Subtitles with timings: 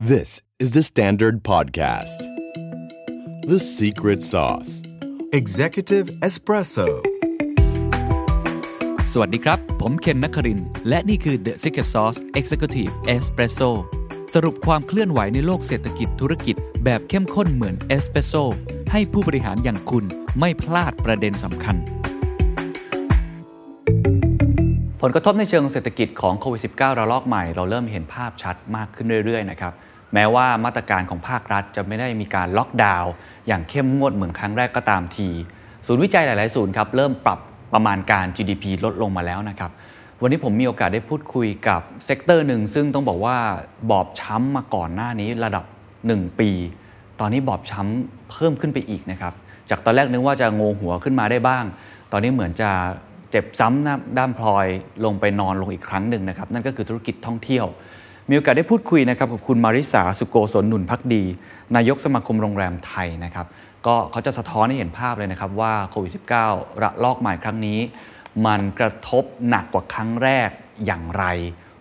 [0.00, 2.18] This is the Standard Podcast.
[3.48, 4.84] The Secret Sauce
[5.32, 6.86] Executive Espresso
[9.12, 13.70] สวัสดีครับ ผมเคนนักครินทร์และนี่คือ The Secret Sauce Executive Espresso
[14.34, 18.34] สรุปความเคลื่อนไหวในโลกเศรษฐกิจธุรกิจแบบเข้มข้นเหมือนเอสเปรสโซ
[18.92, 20.04] ให้ผู้บริหารอย่างคุณ
[20.38, 21.76] ไม่พลาดประเด็นสำคัญ
[25.02, 29.74] ผลกระทบในเชิงเศรษฐกิจของโควิด -19 ระลอกใหม่ เราเริ่มเห็นภาพชัดมากขึ้นเรื่อยๆนะครับ
[30.14, 33.12] แม้ว่ามาตรการของภาครัฐจะไม่ได้มีการล็อกดาวน์
[33.46, 35.28] อย่างเข้มงวดเหมือนครั้งแรกก็ตามที
[35.86, 37.38] ศูนย์วิจัยหลาย ๆ ศูนย์ครับเริ่มปรับ
[37.74, 39.70] ประมาณการ GDP ลดลงมาแล้วนะครับ
[40.20, 43.36] วันนี้ผมมีโอกาสได้พูดคุยกับ sector หนึ่งซึ่งต้องบอกว่า
[43.90, 45.64] บอบช้ำมาก่อนหน้านี้ระดับ
[46.02, 46.50] 1 ปี
[47.20, 49.34] ตอนนี้บอบช้ำเพิ่มขึ้นไปอีกนะครับ
[49.70, 51.64] จากตอนแรกนึกว่าจะผงกหัวขึ้นมาได้บ้าง
[52.12, 52.70] ตอนนี้เหมือนจะ
[53.30, 54.66] เจ็บซ้ำน้าด้านพลอย
[55.04, 57.66] ลงไปนอนลงอีกครั้งหนึ่งนะครับ นั่นก็คือธุรกิจท่องเที่ยว
[58.30, 61.22] มีโอกาสได้พูดคุยนะครับกับคุณมาริสาสุโกศลหนุนพักดี
[61.76, 63.46] นายกสมาคมโรงแรมไทยนะครับ
[63.86, 66.12] ก็เขาจะสะท้อนให้เห็นภาพเลยนะครับว่าโควิด
[66.48, 67.78] -19 ระลอกใหม่ครั้งนี้
[68.46, 70.48] มันกระทบหนักกว่าครั้งแรก
[70.86, 71.24] อย่างไร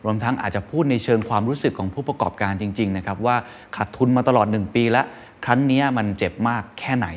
[0.06, 3.36] รวมทั้งอาจจะพูดในเชิงความรู้สึกของผู้ประกอบการจริงๆนะครับว่า
[3.76, 5.06] ขาดทุนมาตลอด 1 ปีแล้ว
[5.46, 7.08] ครั้งนี้มันเจ็บมากแค่ไหน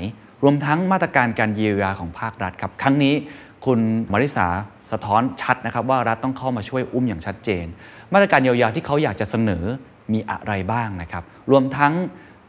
[0.43, 3.15] รวมทั้งมาตรการการเยียวยาของภาครัฐครับ ครั้งนี้
[3.67, 3.81] คุณ
[4.13, 4.47] มาริสา
[4.93, 7.67] สะท้อนชัดนะครับว่ารัฐต้องเข้ามาช่วยอุ้มอย่างชัดเจน
[8.13, 9.65] มาตรการเยียวยาที่เขาอยากจะเสนอ
[10.13, 11.93] มีอะไรบ้างนะครับ รวมทั้ง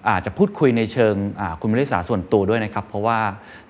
[0.10, 1.16] อาจจะพูดคุยในเชิง
[1.62, 3.20] คุณมาริสาส่วนตัวด้วยนะครับ เพราะว่า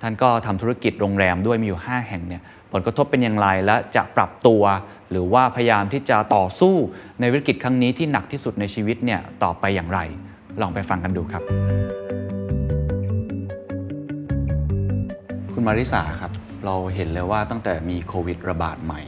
[0.01, 4.63] ท่านก็ทำธุรกิจโรงแรมด้วยมีอยู่ 5 แห่งเนี่ยผลกระทบเป็นอย่างไรและจะปรับตัว
[5.11, 6.75] หรือว่าพยายามที่จะต่อสู้
[7.19, 9.99] ในวิกฤตครั้งนี้ที่หนักที่สุดในชีวิตเนี่ยต่อไปอย่างไร
[10.61, 11.43] ลองไปฟังกันดูครับ
[15.53, 19.01] คุณมาริสาครับ เราเห็นเลยว่าตั้งแต่มีโควิดระบาดใหม่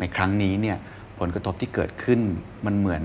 [0.00, 0.76] ในครั้งนี้เนี่ย
[1.20, 2.20] ผลกระทบที่เกิดขึ้น
[2.66, 3.02] มันเหมือน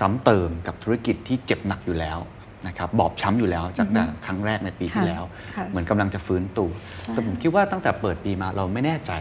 [0.00, 2.18] ซ้ำเติมกับธุรกิจที่เจ็บหนักอยู่แล้ว
[2.66, 5.22] นะครับบอบช้ำอยู่แล้วจากแต่ครั้งแรกในปีที่แล้ว
[5.56, 6.70] ค่ะเหมือนกำลังจะฟื้นตัว
[7.08, 9.12] แต่ผมคิดว่าตั้งแต่เปิดปีมาเราไม่แน่ใจ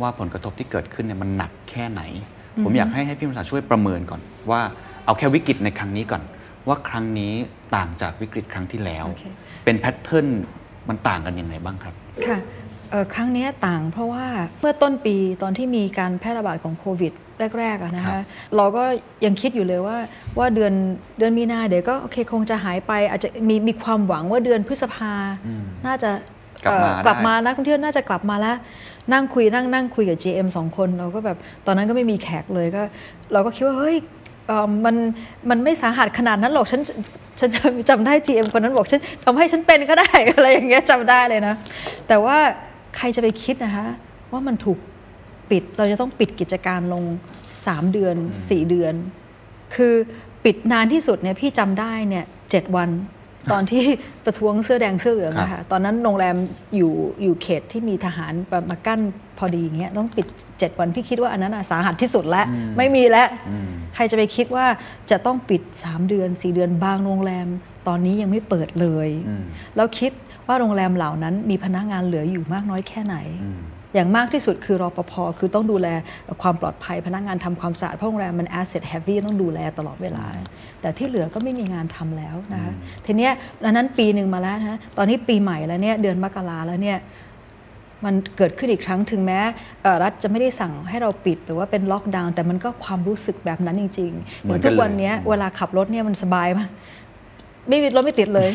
[0.00, 2.02] ว่าผลกระทบที่เกิดขึ้นเนี่ยมันหนักแค่ไหน
[2.64, 4.20] ผมอยากให้ให้พี่มาริสาช่วยประเมินก่อน
[4.50, 4.60] ว่า
[5.06, 6.22] เอาแค่วิกฤตในครั้งนี้ก่อน
[6.68, 7.32] ว่าครั้งนี้
[7.76, 9.24] ต่างจากวิกฤตครั้งที่แล้วโอเค
[9.64, 10.26] เป็นแพทเทิร์น
[10.88, 11.94] มันต่างกันยังไงบ้างครับ
[12.26, 12.63] ค่ะเอ่อ
[13.14, 14.24] ครั้งเนี้ยต่างเพราะว่า
[14.60, 17.12] เมื่อต้นปีตอนที่มีการแพร่ระบาดของโควิด
[17.58, 18.22] แรกๆอะนะครัคะบ
[18.56, 18.84] เราก็
[19.24, 19.96] ยังคิดอยู่เลยว่า
[20.38, 20.72] ว่าเดือน
[21.18, 25.12] เดือนมีนาเดี๋ยวก็โอเคคงจะหายไป อาจจะมีมีความหวังว่าเดือนพฤษภา
[25.86, 26.10] น่าจะ
[26.64, 28.56] กลับมาเอ่อกลับได้มานักท่องเที่ยวน่าจะกลับมาแล้ว
[29.12, 32.82] นั่งคุยนั่งนั่งคุยกับ GM สองคนเราก็แบบตอนนั้นก็ไม่มีแขกเลยก็
[33.32, 33.96] เราก็คิดว่าเฮ้ย
[34.46, 34.96] เอ่อมัน
[35.50, 36.80] มันไม่สาหัสขนาดนั้นหรอกฉัน
[37.40, 41.54] ฉันจำจำได้ GM คนนั้นบอกฉันทำให้ฉันเป็นก็ได้อะไรอย่างเงี้ยจำได้เลยนะ
[42.08, 42.38] แต่ว่า
[42.96, 43.86] ใครจะไปคิดนะคะ
[44.32, 44.78] ว่ามันถูก
[45.50, 47.04] ปิดเราจะต้องปิดกิจการลง
[47.52, 48.94] 3 เดือน 4 เดือน
[49.74, 49.94] คือ
[50.44, 52.90] ปิดนานที่สุดเนี่ยพี่จำได้เนี่ยเจ็ดวัน
[53.52, 53.84] ตอนที่
[54.24, 56.36] ประท้วงเสื้อแดงเสื้อเหลืองครับอะค่ะตอนนั้นโรงแรม
[56.76, 58.32] อยู่อยู่เขตที่มีทหาร
[58.70, 59.00] มากั้น
[59.38, 62.46] พอดีอย่างเงี้ยต้องปิด 7 วันพี่คิดว่าอันนั้นอะสาหัสที่สุดแล้ว
[62.76, 63.28] ไม่มีแล้ว
[63.94, 64.66] ใครจะไปคิดว่า
[65.10, 67.48] จะต้องปิด 3 เดือน 4 เดือนบางโรงแรม
[67.88, 69.08] ตอนนี้ยังไม่เปิดเลย
[69.76, 70.12] แล้วคิด
[70.46, 73.16] ว่าโรงแรมเหล่านั้นมีพนักงานเหลืออยู่มากน้อยแค่ไหน
[73.94, 75.88] อย่างมากที่สุดคือรอปภคือต้องดูแล
[76.42, 80.24] ความปลอดภัยพนักงานทำความสะอาดเพราะโรงแรมมัน asset heavy ต้องดูแลตลอดเวลา
[80.80, 82.72] แต่ที่เหลือก็ไม่มีงานทำแล้วนะคะ
[83.06, 83.32] ทีเนี้ย
[83.64, 86.98] อันนั้นปีหนึ่งมาแล้วนะตอนนี้ปีใหม่แล้วเนี่ยเดือนมกราแล้วเนี่ย
[88.04, 89.38] มันเกิดขึ้นอีกครั้งถึงแม้
[89.82, 96.68] เอ่อรัฐจะไม่ได้สั่งให้เราปิดหรือว่าเป็นล็อกดาวน์แต่มันก็ความรู้สึกแบบนั้นจริงๆเหมืออนย่างกันทุกวันเนี้ยเวลาขับรถเนี่ยมันสบายมาก
[97.68, 98.48] ไม่มีรถไม่ติดเลย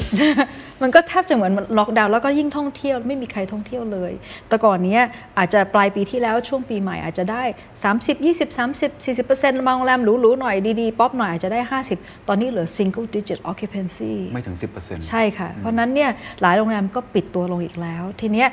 [0.81, 4.12] มันก็แทบจะเหมือนล็อกดาวน์แล้วก็ยิ่งท่องเที่ยวไม่มีใครท่องเที่ยวเลย
[4.47, 5.01] แต่ก่อนเนี้ย
[5.38, 7.44] อาจจะปลายปีที่แล้วช่วงปีใหม่อาจจะได้
[7.84, 16.09] 30 20 30 40บางโรงแรมหรูๆหน่อยดีๆ ป๊อปหน่อยอาจจะได้ 50 ตอนนี้เหลือ single digit occupancy ไม่ถึง 10%ใช่ค่ะ เพราะฉะนั้นเนี่ย
[16.41, 18.47] หลายโรงแรมก็ปิดตัวลงอีกแล้ว ทีเนี้ย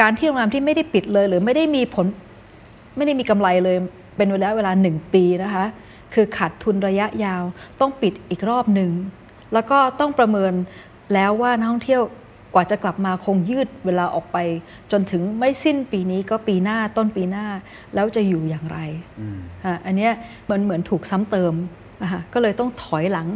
[0.00, 2.06] การที่โรงแรมที่ไม่ได้ปิดเลย หรือไม่ได้มีผล
[2.96, 3.76] ไม่ได้มีกำไรเลย
[4.16, 5.66] เป็นเวลาเวลาหนึ่งปีนะคะ
[6.14, 7.42] คือขาดทุนระยะยาว
[7.80, 8.92] ต้องปิดอีกรอบหนึ่ง
[9.54, 10.52] แล้วก็ต้องประเมิน
[11.14, 12.02] แล้วว่านักท่องเที่ยว
[12.54, 14.38] กว่าจะกลับมาคงยืดเวลาออกไป
[14.92, 17.46] จนถึงไม่สิ้นปีนี้ก็ปีหน้าต้นปีหน้า
[17.94, 18.78] แล้วจะอยู่อย่างไร
[19.64, 20.12] อะอันเนี้ย
[20.50, 21.54] มันเหมือนถูกซ้ำเติม
[22.02, 23.28] นะคะก็เลยต้องถอยหลัง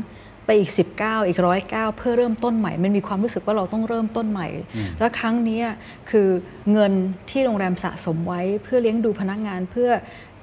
[0.47, 4.49] ไปอีก 19 อีกร้อยเเพื่อเริ่มต้นใหม่ มันมีความรู้สึกว่าเราต้องเริ่มต้นใหม่
[4.99, 5.67] แล้วครั้งเนี้ย
[6.11, 6.29] คือ
[6.73, 6.93] เงิน
[7.31, 9.91] ที่โรงแรมสะสมไว้เพื่อเลี้ยงดูพนักงานเพื่อ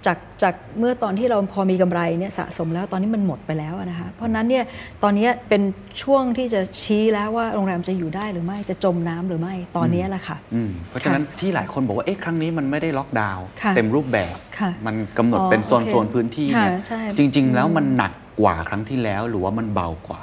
[0.06, 4.64] จากจากเมื่อตอนที่เราพอมีกำไรเนี่ยสะสมแล้วตอนนี้มันหมดไปแล้วอะนะคะเพราะฉะนั้นเนี่ย
[5.04, 5.62] ตอนเนี้ยเป็น
[6.04, 20.22] ช่วงที่จะชี้แล้วว่าโรงแรมจะอยู่ได้หรือไม่จะจมน้ำหรือไม่ตอนเนี้ยแหละค่ะอืมเพราะฉะนั้นที่หลายคนบอกว่าเอ๊ะครั้งนี้มันไม่ได้ล็อกดาวน์ค่ะเต็มรูปแบบค่ะมันกำหนดอ๋อเป็นโซนโอเคโซนพื้นที่เนี่ยค่ะใช่จริง ๆ แล้วมันหนักกว่าครั้งที่แล้วหรือว่ามันเบากว่า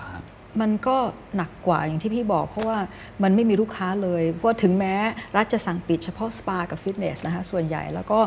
[0.60, 0.96] มันก็
[1.36, 2.78] หนักกว่าอย่างที่พี่บอก เพราะว่า
[3.22, 4.94] มันไม่มีลูกค้าเลยเพราะถึงแม้
[5.36, 8.18] รัฐจะสั่งปิดเฉพาะสปากับฟิตเนสนะคะส่วนใหญ่แล้วก็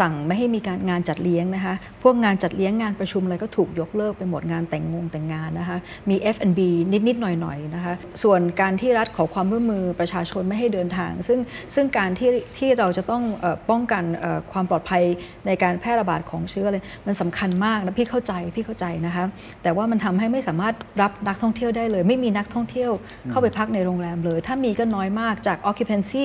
[0.00, 5.78] สั่งไม่ให้มีการงานจัดเลี้ยงนะคะพวกงานจัดเลี้ยงงานประชุมอะไรก็ถูกยกเลิกไปหมดงานแต่งงงแต่งงานนะคะ
[6.08, 6.60] มี F&B
[7.08, 11.38] นิดๆหน่อยๆนะคะส่วนการที่รัฐขอความร่วมมือประชาชนไม่ให้เดินทาง ซึ่ง
[11.74, 13.22] ซึ่งการที่ที่เราจะต้อง
[13.70, 14.04] ป้องกัน
[14.52, 15.02] ความปลอดภัย
[15.46, 19.24] ในการแพร่ระบาดของเชื้อเลยมันสำคัญมากนะพี่เข้าใจพี่เข้าใจนะคะ
[19.62, 22.90] แต่ว่ามันทำให้ไม่สามารถรับนักท่องเที่ยวได้เลย ไม่มีนักท่องเที่ยว
[23.30, 26.22] เข้าไปพักในโรงแรมเลย ถ้ามีก็น้อยมากจาก occupancy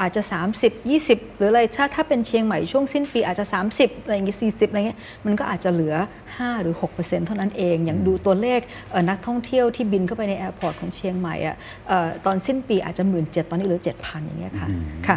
[0.00, 0.22] อาจจะ
[0.60, 3.44] 30 20 หรืออะไรถ้าถ้าเป็นเชียงใหม่ช่วงสิ้นปีอาจจะ
[3.76, 5.96] 30อะไรอย่างเงี้ย40อะไรเงี้ยมันก็อาจจะเหลือ
[6.30, 8.60] 5 หรือ 6%เท่านั้นเอง อย่างดูตัวเลข
[9.08, 11.56] นักท่องเที่ยวที่บินเข้าไปใน airport ของเชียงใหม่อะ
[12.26, 14.68] ตอนสิ้นปีอาจจะหมื่นตอนนี้เหลือ 7,000 อย่างเงี้ยค่ะ
[15.06, 15.16] ค่ะ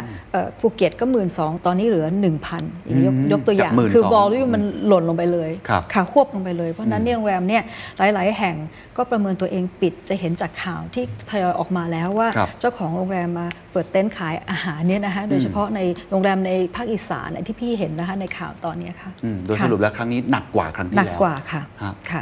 [0.58, 5.50] ภูเก็ตก็หมื่นตอนนี้เหลือ 1,000อย่างยกยกตัวอย่างคือ volume มันหล่นลงไปเลย
[5.94, 7.62] ค่ะฮวบลงไปเลยเพราะนั้นเนี่ยโรงแรมเนี่ย
[7.98, 8.56] หลาย ๆ แห่ง
[8.96, 12.28] ก็ประเมินตัวเองปิดจะเห็นจากข่าวที่ทยอยออกมาแล้วว่า
[12.60, 15.80] เจ้าของโรงแรมมาเปิดเต็นท์ขายอาหารเนี่ยนะคะโดยเฉพาะใน
[16.10, 19.10] โรงแรมในภาคอีสานที่พี่เห็นนะคะในข่าวตอนนี้ค่ะ
[19.46, 21.62] โดยสรุปแล้วครั้งนี้หนักกว่าครั้งที่แล้วหนักกว่าค่ะ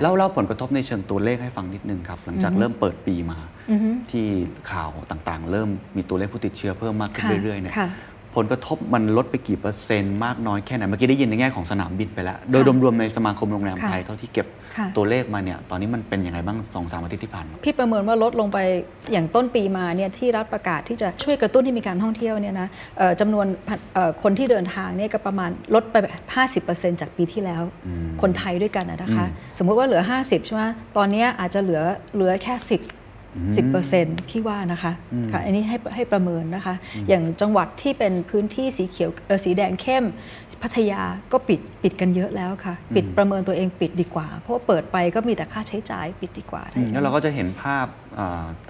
[0.02, 3.38] แล้วเล่าผลกระทบในเชิงตัวเลขให้ฟังนิดนึงครับหลังจากเริ่มเปิดปีมา
[4.12, 4.26] ที่
[4.72, 7.74] ข่าวต่างๆ เริ่มมีตัวเลขผู้ติดเชื้อเพิ่มมากขึ้นเรื่อยๆเนี่ย
[8.36, 14.46] ผลกระทบมันลดไปกี่เปอร์เซ็นต์มากน้อยแค่ไหน เมื่อกี้ได้ยินในแง่ของสนามบินไปแล้ว โดยรวมๆในสมาคมโรงแรมไทยเท่าที่เก็บ
[14.96, 18.58] ตัวเลขมาเนี่ย ตอนนี้มันเป็นยังไงบ้างสองสามอาทิตย์ที่ผ่านมา พี่ประเมินว่าลดลงไป
[19.12, 22.68] อย่างต้นปีมาเนี่ยที่รัฐประกาศที่จะช่วยกระตุ้นให้มีการท่องเที่ยวเนี่ยนะ
[23.20, 23.46] จำนวน
[24.22, 25.94] คนที่เดินทางเนี่ยก็ประมาณลดไป
[26.50, 27.62] 50%จากปีที่แล้ว
[28.22, 29.26] คนไทยด้วยกันนะคะ
[29.58, 30.62] สมมุติว่าเหลือ 50ใช่ไหม
[30.96, 31.82] ตอนนี้อาจจะเหลือ
[32.14, 33.01] เหลือแค่ 10
[33.40, 34.92] 10%พี่ว่านะคะ
[35.32, 36.74] ค่ะอันนี้ให้ให้ประเมินนะคะ
[37.08, 39.10] อย่างจังหวัดที่เป็นพื้นที่สีเขียว
[39.44, 40.04] สีแดงเข้ม
[40.62, 41.02] พัทยา
[41.32, 46.62] ก็ปิดปิดกันเยอะแล้วค่ะ ปิดประเมินตัวเองปิดดีกว่า เพราะเปิดไปก็มีแต่ค่าใช้จ่ายปิดดีกว่า
[46.92, 47.86] แล้วเราก็จะเห็นภาพ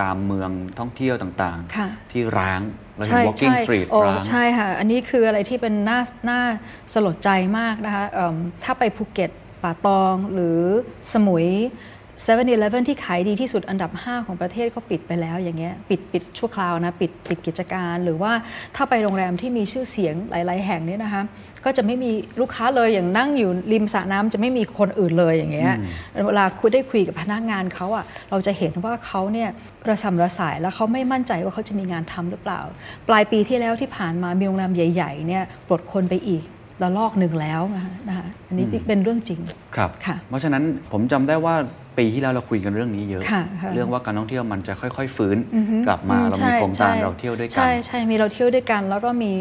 [0.03, 2.61] ตามเมืองท่องเที่ยวต่างๆ ที่ร้าง
[2.97, 6.01] เราเห็น walking street ร้างใช่ค่ะ อันนี้คืออะไรที่เป็นน่า
[6.31, 6.41] น่า
[6.93, 8.05] สลดใจมากนะคะ
[8.65, 9.31] ถ้าไปภูเก็ต
[9.63, 10.61] ป่าตองหรือ
[11.13, 11.47] สมุย
[12.25, 18.33] 7 e เ e ่ e ที่ขายดีที่สุดอันดับ 5 ของประเทศก็ปิดไปแล้วอย่างเงี้ยปิดปิดชั่วคราวนะปิดปิดกิจการหรือว่า
[18.77, 21.23] ถ้าไปโรงแรมที่มีชื่อเสียงหลาย ๆ แห่งเนี่ยนะคะ
[21.65, 22.11] ก็จะไม่มี
[22.41, 25.75] ลูกค้าเลยอย่างนั่งอยู่ริมสระน้ำจะไม่มีคนอื่นเลยอย่างเงี้ย
[26.27, 29.49] เวลาคุยได้คุยกับพนักงานเขาอะเราจะเห็นว่าเขาเนี่ย
[29.89, 32.61] ระสำระสายแล้วเขาไม่มั่นใจว่าเขาจะมีงานทำหรือเปล่า
[33.09, 36.43] ปลายปีที่แล้วที่ผ่านมามีโรงแรมใหญ่ ๆ เนี่ยปลดคนไปอีก
[36.83, 37.63] ระลอกหนึ่งแล้ว
[38.09, 39.41] นะคะอันนี้เป็นเรื่องจริง
[39.77, 39.91] ครับ
[40.29, 41.55] เพราะฉะนั้นผมจำได้ว่า
[41.99, 43.25] ปีที่แล้วเราคุยกันเรื่องนี้เยอะ
[43.75, 45.37] เรื่องว่าการท่องเที่ยวมันจะค่อย ๆ ฟื้น
[45.87, 49.33] กลับมาเรามีโครงการเราเที่ยวด้วยกัน ใช่ใช่มีเราเที่ยวด้วยกัน แล้วก็มี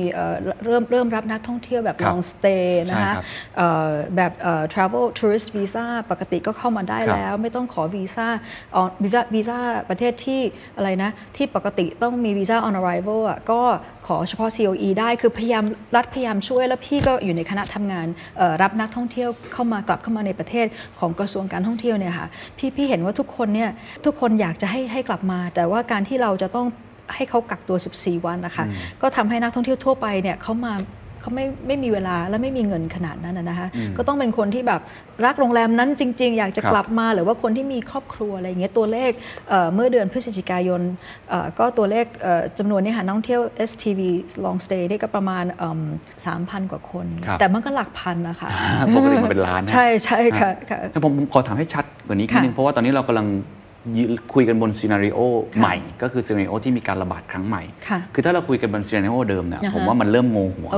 [0.65, 3.13] เริ่มเริ่มรับนักท่องเที่ยวแบบ long stay นะคะ
[4.15, 4.31] แบบ
[4.73, 8.27] travel tourist visa ปกติก็เข้ามาได้แล้ว ไม่ต้องขอวีซ่า
[9.03, 9.59] วีซ่าวีซ่า
[9.89, 10.41] ประเทศที่
[10.77, 13.61] อะไรนะ ที่ปกติต้องมีวีซ่า on arrival อะก็
[14.07, 15.65] ขอเฉพาะ COE ได้คือพยายาม
[15.95, 18.07] รัฐพยายามช่วย แล้วพี่ก็อยู่ในคณะทำงาน
[18.61, 20.67] รับนักท่องเที่ยวเข้ามากลับเข้ามาในประเทศ
[20.99, 22.27] ของกระทรวงการท่องเที่ยวเนี่ยค่ะ
[22.57, 23.69] พี่พี่เห็นว่าทุกคนเนี่ย
[24.05, 26.67] ทุกคนอยากจะให้ให้กลับมา แต่ว่าการที่เราจะต้อง
[27.15, 28.65] ให้เขากักตัว 14 วันนะคะ
[29.01, 30.73] ก็ทำให้นักท่องเที่ยวทั่วไปเนี่ยเขามา
[31.21, 34.81] เขาไม่ไม่มีเวลาและไม่มีเงินขนาดนั้นนะคะก็ต้องเป็นคนที่แบบ
[35.25, 39.11] รักโรงแรมนั้นจริง ๆ อยากจะกลับมาหรือว่าคนที่มีครอบครัวอะไรอย่างเงี้ยตัวเลข
[39.73, 40.81] เมื่อเดือนพฤศจิกายน
[41.59, 42.05] ก็ตัวเลข
[42.59, 44.01] จำนวนนี้ค่ะนักท่องเที่ยว STV
[44.45, 45.45] long stay ได้ก็ประมาณ
[46.25, 47.05] สามพันกว่าคน
[47.39, 48.49] แต่มันก็หลักพันนะคะ
[48.95, 50.51] ปกติมันเป็นล้านใช่ใช่ค่ะ
[51.05, 53.27] ผมขอถามให้ชัดกว่านี้นิดนึงเพราะว่าตอนนี้เรากำลัง
[54.33, 55.19] คุยกันบนซีนารีโอ
[55.59, 57.63] ใหม่ ก็คือซีนารีโอที่มีการระบาดครั้งใหม่
[58.13, 60.69] คือถ้าเราคุยกันบนซีนารีโอเดิมเนี่ยผมว่ามันเริ่มงงหัว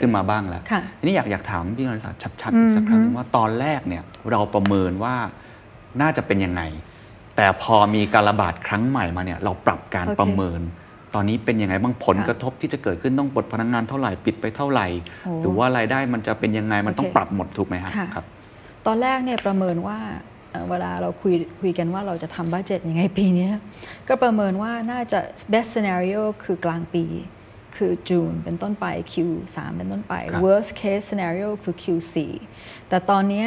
[0.00, 0.62] ขึ้นมาบ้างแล้ว
[0.98, 5.14] ทีนี้อยากอยากถามพี่กฤษณชัดๆอีกสักครั้งว่าตอนแรกเนี่ยเราประเมินว่า
[6.00, 6.62] น่าจะเป็นยังไง
[7.36, 10.60] แต่พอมีการระบาดครั้งใหม่มาเนี่ยเราปรับการประเมิน
[11.14, 14.86] ตอนนี้เป็นยังไงบ้างผลกระทบที่จะเกิดขึ้นต้องปลดพนักงานเท่าไหร่ปิดไปเท่าไหร่
[15.40, 17.76] หรือว่ารายได้มันจะเป็นยังไงมันต้องปรับหมดถูกไหม
[18.14, 18.24] ครับ
[18.86, 19.98] ตอนแรกเนี่ยประเมินว่า
[20.70, 23.48] เวลาเราคุยคุยกันว่าเราจะทำบัตเจ็ตยังไงปีนี้
[24.08, 25.20] ก็ประเมินว่าน่าจะ
[25.52, 27.04] best scenario คือกลางปี
[27.76, 32.14] คือจูนเป็นต้นไป Q3 เป็นต้นไป worst case scenario คือ Q4
[32.88, 33.46] แต่ตอนนี้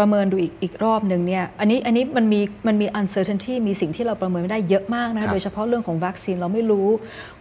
[0.00, 6.88] ประเมินดูอีกอีกรอบหนึ่งเนี่ยอันนี้อันนี้มันมีมันมี uncertainty มีสิ่งที่เราประเมินไม่ได้เยอะมากนะคะโดยเฉพาะเรื่องของวัคซีนเราไม่รู้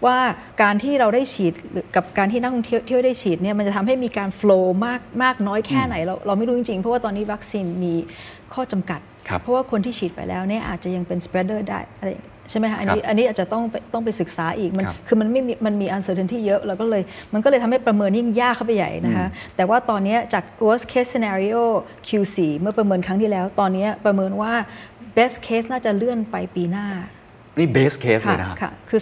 [0.05, 0.17] ว่า
[0.61, 1.53] การที่เราได้ฉีด
[1.95, 7.93] กับการที่นักท่องเที่ยวได้ฉีดเนี่ยมันจะทำให้มีการ flow มากมากน้อยแค่ไหนเราเราไม่รู้จริงๆ เพราะว่าตอนนี้วัคซีนมี
[8.53, 8.99] ข้อจำกัด
[9.41, 12.09] เพราะว่าคนที่ฉีดไปแล้วเนี่ยอาจจะยังเป็น spreader ได้อะไร
[12.49, 17.01] ใช่ไหมคะอันนี้อันนี้อาจจะต้องต้องไปศึกษาอีกมันคือมันไม่มีมันมี uncertainty เยอะแล้วก็เลย
[17.33, 21.61] มันก็เลยทำให้ประเมินยิ่งยากเข้าไปใหญ่นะคะแต่ว่าตอนนี้จาก worst case scenario
[22.07, 24.53] Q4 เมื่อประเมินครั้งที่แล้ว ตอนนี้ประเมินว่า
[25.17, 26.87] best case น่าจะเลื่อนไปปีหน้า
[27.57, 29.01] นี่เบสเคสเลค่ะยนะครับค่ะคือ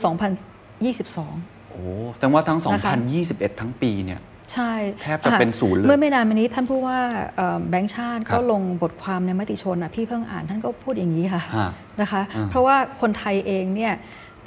[0.64, 1.84] 2022 โอ้
[2.16, 2.94] แสดงว่าทั้งนะคะ
[3.28, 4.20] 2021 ทั้งปีเนี่ย
[4.54, 4.72] ใช่
[5.02, 7.00] แทบจะเป็นศูนย์เลย เมื่อไม่นานมานี้ท่านผู้ว่า
[7.36, 11.70] เอ่อแบงค์ชาติครับก็ลงบทความในมติชนอะพี่เพิ่งอ่านท่านก็พูดอย่างนี้ค่ะฮะ
[12.02, 13.94] นะคะอ่าเพราะว่าคนไทยเองเนี่ย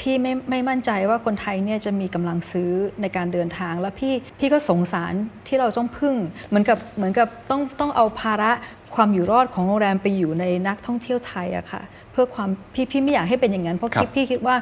[0.02, 5.12] พี่ไม่ไม่มั่นใจว่าคนไทยเนี่ยจะมีกำลังซื้อในการเดินทาง แล้วพี่พี่ก็สงสาร
[5.46, 6.14] ที่เราต้องพึ่ง
[6.48, 8.52] เหมือนกับเหมือนกับต้องต้องเอาภาระ
[8.96, 14.56] ความอยู่รอดของโรงแรมไปอยู่ในนักท่องเที่ยวไทยอะค่ะเพื่อความพี่พี่ไม่อยากให้เป็นอย่างนั้นเพราะครับคิดพี่คิดว่า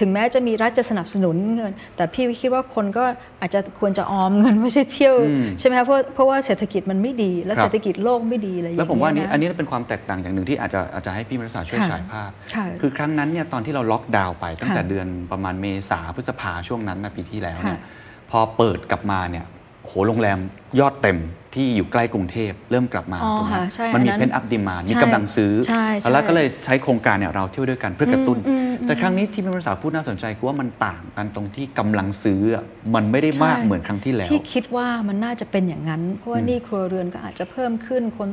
[0.00, 3.04] ถึงแม้จะมีรัฐจะสนับสนุนเงิน แต่พี่คิดว่าคนก็
[3.40, 17.96] อาจจะควรจะออมเงินไม่ใช่เที่ยวอืมใช่ไหมคะเพราะเพราะว่าเศรษฐกิจมันไม่ดี และครับเศรษฐกิจโลกไม่ดีอะไรอย่างแล้วเงี้ยผมว่าอันนี้ะอันนี้เป็นความแตกต่างอย่างหนึ่งที่อาจจะอาจจะให้พี่มรสาช่วยค่ะฉายภาพค่ะคือครั้งนั้นเนี่ยตอนที่เราล็อกดาวน์ไปตั้งแต่ค่ะเดือนประมาณเมษาพฤษภาช่วงนั้นนะปีที่แล้วเนี่ยค่ะ
[18.30, 19.44] พอเปิดกลับมาเนี่ย
[19.86, 20.38] โหโรงแรม
[20.80, 21.18] ยอดเต็ม
[21.56, 38.28] ที่อยู่ใกล้กรุงเทพเริ่มกลับมาอ๋อถูกไหมค่ะใช่มันมีอันนั้นเพนอัพดีมานมีใช่กำลังซื้อใช่ใช่แล้วก็เลยใช้โครงการเนี่ยเราเที่ยวด้วยกันเพื่อกระตุ้นอืมอืมแต่ครั้งนี้ที่พี่มรสาพูดน่าสนใจคือว่ามันต่างกันตรงที่กำลังซื้ออะมันไม่ได้มากใช่เหมือนครั้งที่แล้วพี่คิดว่ามันน่าจะเป็นอย่างนั้น เพราะว่าหนี่ครัวเรือนก็อาจจะเพิ่มขึ้นคน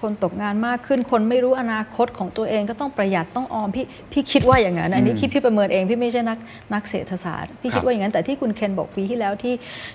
[0.00, 6.38] คนตกงานมากขึ้น คนไม่รู้อนาคตของตัวเองก็ต้องประหยัดต้องออมพี่พี่คิดว่าอย่างนั้นอันนี้อืมคิดพี่ประเมินเองพี่ไม่ใช่นัก
[6.74, 9.54] นักเศรษฐศาสตร์พี่ครับคิดว่าอย่างนั้นแต่ที่คุณเคนบอกปีที่แล้วที่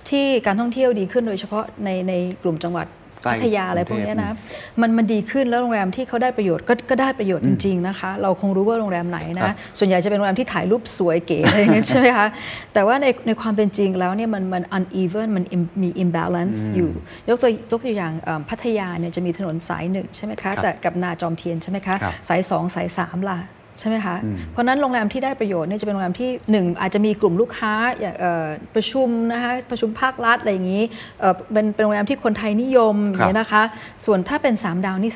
[0.09, 2.13] ที่การท่องเที่ยวดีขึ้นโดยเฉพาะในใน
[2.43, 2.87] กลุ่มจังหวัด
[3.23, 12.27] ใกล้พัทยาอะไรพวกเนี้ยกรุงนะเทพมันมันดีขึ้นแล้วโรงแรมที่เขาได้ประโยชน์ก็ก็ได้ประโยชน์จริงๆนะคะ เราคงรู้ว่าโรงแรมไหนครันะบส่วนใหญ่จะเป็นโรงแรมที่ถ่ายรูปสวยเก๋อะไรอย่างเงี้ยใช่ไหมคะ
[12.73, 16.91] แต่ว่าในในความเป็นจริงแล้วเนี่ยมันมัน uneven มัน im- มี imbalance อยู่
[17.29, 23.37] ยกตัวยกตัวอย่างเอิ่มพัทยาเนี่ยจะมีถนนสายหนึ่งใช่ไหมครัคะบแต่กับนาจอมเทียนใช่ไหมคะครับสายสองสายสามล่ะ
[23.79, 30.83] ใช่ไหมคะอืมเพราะฉะนั้นโรงแรมที่ได้ประโยชน์เนี่ยจะเป็นโรงแรมที่หนึ่งอาจจะมีกลุ่มลูกค้าอย่างเอ่อประชุมนะคะประชุมภาครัฐอะไรอย่างนี้
[31.19, 33.63] เอ่อเป็นเป็นโรงแรมที่คนไทยนิยมอย่างนี้ยนะคะ
[34.05, 35.13] ส่วนถ้าเป็นสามดาวนี่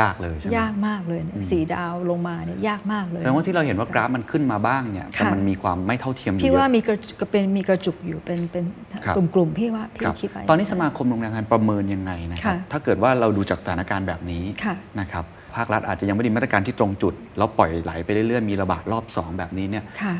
[0.00, 8.64] ยากเลยใช่ไหมยากมากเลยเนี่ยสี่ดาวลงมาเนี่ยยากมากเลยแสดงว่าที่เราเห็นว่ากราฟมันขึ้นมาบ้างเนี่ยแต่ค่ะมันมีความไม่เท่าเทียมอยู่พี่ว่าเยอะมีกระจุกเป็นมีกระจุกอยู่เป็นเป็น
[9.04, 15.24] ครับกลุ่มๆพี่ว่าพี่ครับคิดไปตอนนี้สมาคมโรงแรมไทยประเมินยังไงนะครับค่ะถ้าเกิดว่าเราดูจากสถานการณ์แบบนี้ค่ะนะครับ
[15.56, 20.14] ภาครัฐอาจจะยังไม่ได้มีมาตรการที่ตรงจุด แล้วปล่อยไหลไปเรื่อยๆมีระบาดรอบ 2 แบบนี้เนี่ยค่ะ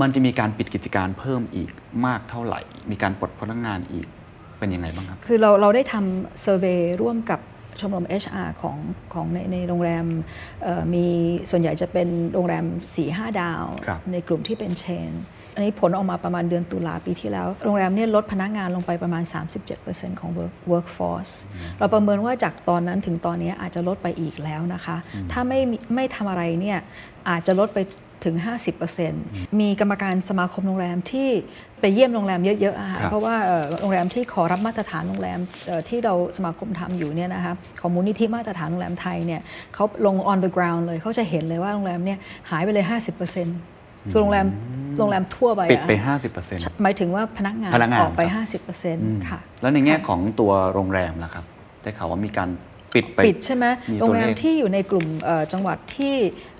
[0.00, 1.70] มันจะมีการปิดกิจการเพิ่มอีก
[2.06, 4.06] มากเท่าไหร่ มีการปลดพนักงานอีก
[4.58, 7.40] เป็นยังไงบ้างครับ คือเราเราได้ทำเซอร์เวยร่วมกับ
[7.80, 8.76] ชมรม HR ของ
[9.14, 10.06] ของในในโรงแรม
[10.62, 11.06] เอ่อมี
[11.50, 12.64] ส่วนใหญ่จะเป็นโรงแรม
[13.02, 15.12] 4-5 ดาวครับในกลุ่มที่เป็นเชน
[15.56, 19.22] อันนี้ผลออกมาประมาณเดือนตุลาปีที่แล้ว โรงแรมเนี่ยลดพนักงานลงไปประมาณ
[19.72, 21.32] 37%ของ work workforce
[21.78, 24.96] เราประเมินว่าจากตอนนั้นถึงตอนนี้อาจจะลดไปอีกแล้วนะคะ
[25.32, 26.78] ถ้าไม่มีไม่ทำอะไรเนี่ย
[27.28, 27.78] อาจจะลดไป
[28.24, 28.36] ถึง
[28.96, 31.28] 50%มีกรรมการสมาคมโรงแรมที่
[31.80, 39.40] ไปเยี่ยมโรงแรมเยอะๆอะค่ะครับเพราะว่าเอ่อโรงแรมที่ขอรับมาตรฐานโรงแรมเอ่อที่เราสมาคมทำอยู่เนี่ยนะคะของมูลนิธิมาตรฐานโรงแรมไทยเนี่ย
[39.74, 42.18] เขาลง on the ground เลยเขาจะเห็นเลยว่าโรงแรมเนี่ย
[42.50, 42.84] หายไปเลย
[43.30, 43.75] 50%
[44.10, 44.46] คือโรงแรม
[44.98, 45.92] โรงแรมทั่วไปอะปิดไป
[46.34, 51.44] 50%หมายถึงว่าพนักงานพนักงานออกไปครับ50%ค่ะ แล้วในแง่ของตัวโรงแรมล่ะครับ
[51.82, 52.48] ได้ข่าวว่ามีการ
[52.94, 56.14] ปิดไปปิดใช่ไหมมีตัวโรงแรมเลขที่อยู่ในกลุ่มเอ่อจังหวัดที่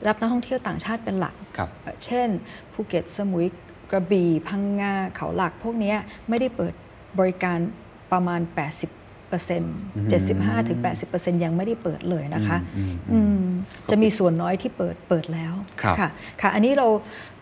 [0.07, 2.29] รับนักท่องเที่ยวต่างชาติเป็นหลักครับเอ่อเช่น
[2.73, 3.47] ภูเก็ตสมุย
[3.91, 5.97] กระบี่พังงาเขาหลัก พวกเนี้ย
[6.29, 6.73] ไม่ได้เปิด
[7.19, 7.59] บริการ
[8.13, 8.41] ประมาณ
[8.75, 8.96] 80
[9.31, 10.79] 75ถึง
[11.11, 13.45] 80ยังไม่ได้เปิดเลยนะคะอืมอืมอืม
[13.91, 16.09] จะมีส่วนน้อยที่เปิดเปิดแล้วครับค่ะ
[16.41, 16.87] ค่ะ อันนี้เรา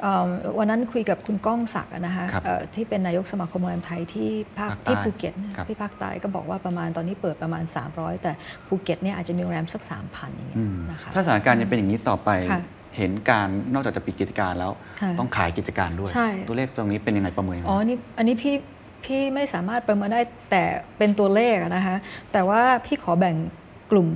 [0.02, 8.32] เอิ่มวันนั้นคุยกับคุณก้องศักดิ์อะนะคะครับเอ่อที่เป็นนายกสมาคมโรงแรมไทยที่ภาคภาคใต้ที่ภูเก็ตครับที่ภาคใต้ก็บอกว่าประมาณตอนนี้เปิดประมาณ 300 แต่
[8.66, 12.62] ภูเก็ตเนี่ยอาจจะมีโรงแรมสัก 3,000อย่างเงี้อืยมนะคะถ้าสถานการณ์ยังเป็นอย่างนี้ต่อไปค่ะ
[12.98, 18.54] เห็นการนอกจากจะปิดกิจการแล้วค่ะต้องขายกิจการด้วยใช่ตัวเลขตรงนี้เป็นยังไงประเมินยังไงอ๋อนี่อันนี้พี่
[19.04, 20.20] พี่ไม่สามารถประเมินได้
[20.50, 20.64] แต่
[20.99, 21.96] เป็นตัวเลขอะนะคะ
[22.32, 23.37] แต่ว่าพี่ขอแบ่ง
[23.92, 24.08] กลุ่ม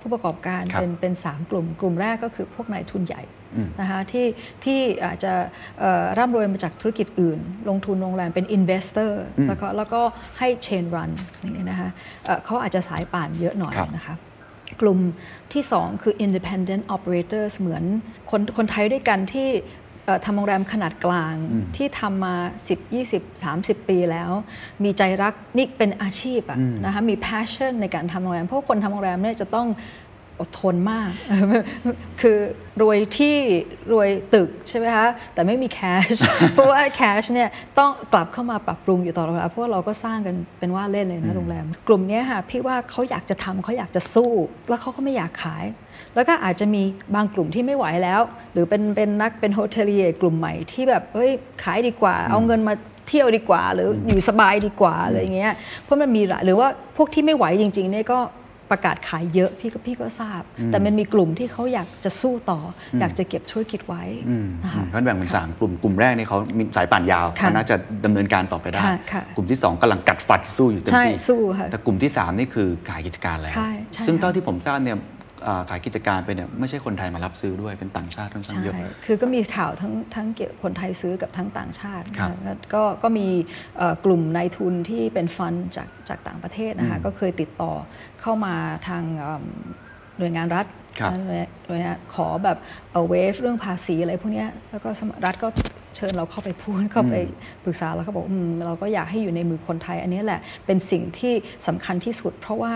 [0.00, 3.22] ผู้ประกอบการครับเป็นเป็นสามกลุ่ม กลุ่มแรกก็คือพวกนายทุนใหญ่
[3.54, 4.26] อืมนะคะที่
[4.64, 5.32] ที่อาจจะ
[5.78, 7.38] เอ่อร่ำรวยมาจากธุรกิจอื่น
[7.68, 10.00] ลงทุนโรงแรมเป็น investor อืมแล้วก็แล้วก็
[10.38, 11.10] ให้ chain run
[11.40, 11.90] อย่างเงี้ยนะคะ
[12.24, 14.14] เอ่อเขาอาจจะสายป่านเยอะหน่อยครับนะคะ
[14.80, 14.98] กลุ่ม
[15.52, 17.84] ที่ 2 คือ independent operators เหมือน
[18.30, 19.85] คนคนไทยด้วยกันที่เอ่อ
[20.24, 22.34] ทำโรงแรมขนาดกลางอืมที่ทำมา
[22.68, 24.30] 10 20 30 ปีแล้ว
[24.84, 29.68] มีใจรักนี่เป็นอาชีพอะอืมนะคะมี passion ในการทำโรงแรม เพราะคนทำโรงแรมเนี่ยจะต้อง
[30.40, 31.10] อดทนมาก
[32.20, 32.38] คือ
[32.82, 33.36] รวยที่
[33.92, 36.18] รวยตึกใช่ไหมคะ แต่ไม่มี cash
[36.54, 37.48] เพราะว่า cash เนี่ย
[37.78, 44.30] ต้องกลับเข้ามาปรับปรุงอยู่ตลอดเวลา เพราะว่าเราก็สร้างกันเป็นว่าเล่นเลยนะโรงแรม กลุ่มเนี้ยค่ะพี่ว่าเขาอยากจะทำเขาอยากจะสู้
[44.68, 45.64] แล้วเขาก็ไม่อยากขาย
[46.16, 46.82] แล้วก็อาจจะมี
[47.14, 48.20] บางกลุ่มที่ไม่ไหวแล้ว
[48.52, 51.30] หรือเป็นเป็นนักเป็นโฮเทลเลียกลุ่มใหม่ที่แบบเอ้ย
[51.62, 52.74] ขายดีกว่า เอาเงินมา
[53.08, 58.20] เที่ยวดีกว่า หรืออยู่สบายดีกว่าอะไรอย่างเงี้ยเพราะมันมีหลายหรือว่าพวกที่ไม่ไหวจริงๆเนี่ยก็
[58.72, 62.60] ประกาศขายเยอะพี่ก็พี่ก็ทราบ แต่มันมีกลุ่มที่เขาอยากจะสู้ต่อ
[62.94, 75.15] ออยากจะเก็บธุรกิจไว้อืมนะคะเขาแบ่งเป็นสามกลุ่มกลุ่มแรกนี่เขามีสายป่านยาวค่ะเขาน่าจะดำเนินการต่อไปได้ค่ะค่ะกลุ่มที่สองกำลังกัดฟัดสู้อยู่เต็มใช่ที่สู้ค่ะแต่กลุ่มที่สามนี่คือขายกิจการแล้วใช่ใช่ซึ่งค่ะเท่าที่ผมทราบเนี่ยอ่า
[75.70, 78.74] ขายกิจการไปเนี่ยไม่ใช่คนไทยมารับซื้อด้วยเป็นต่างชาติค่อนข้างใช่เยอะ
[79.06, 83.28] คือก็มีข่าวทั้งทั้งเกี่ยวคนไทยซื้อกับทั้งต่างชาติครับนะคะก็ก็มี
[83.78, 87.72] เอ่อกลุ่มนายทุนที่เป็นฟันด์จากจากต่างประเทศนะคะก็เคยติดต่อ
[88.20, 88.54] เข้ามา
[88.88, 89.44] ทางเอิ่ม
[90.18, 90.66] หน่วยงานรัฐ
[91.00, 92.58] ครับหน่วยหน่วยงานขอแบบ
[93.08, 95.48] เวฟเรื่องภาษีอะไรพวกเนี้ยแล้วก็สมรัฐก็
[95.96, 97.14] เชิญเราเข้าไปพูดเข้าไป
[97.64, 101.34] ปรึกษาแล้วก็บอกอืมเราก็อยากให้อยู่ในมือคนไทย อันนี้แหละเป็นสิ่งที่
[101.66, 102.72] สำคัญที่สุด เพราะว่า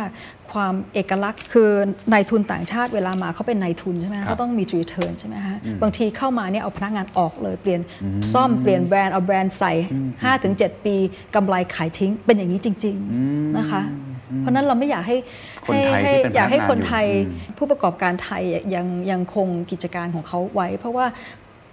[0.52, 1.70] ความเอกลักษณ์คือ
[2.12, 7.80] นายทุนต่างชาติเวลามาเขาเป็นนายทุนใช่ไหมครับเขาต้องมี return ใช่ไหมฮะบางทีเข้ามาเนี่ยเอาพนักงานออกเลยเปลี่ยน
[8.32, 9.72] ซ่อมเปลี่ยนแบรนด์เอาแบรนด์ใส่
[10.30, 10.96] 5-7 ปี
[11.34, 12.96] กำไรขายทิ้งเป็นอย่างนี้จริง
[13.26, 13.82] ๆนะคะ
[14.40, 15.16] เพราะฉะนั้นเราไม่อยากให้
[15.66, 18.42] คนไทยให้ที่เป็นอยากให้พนักงานคนไทยอยู่อืมผู้ประกอบการไทย
[18.74, 21.06] ยังยังคงกิจการของเขาไว้ เพราะว่า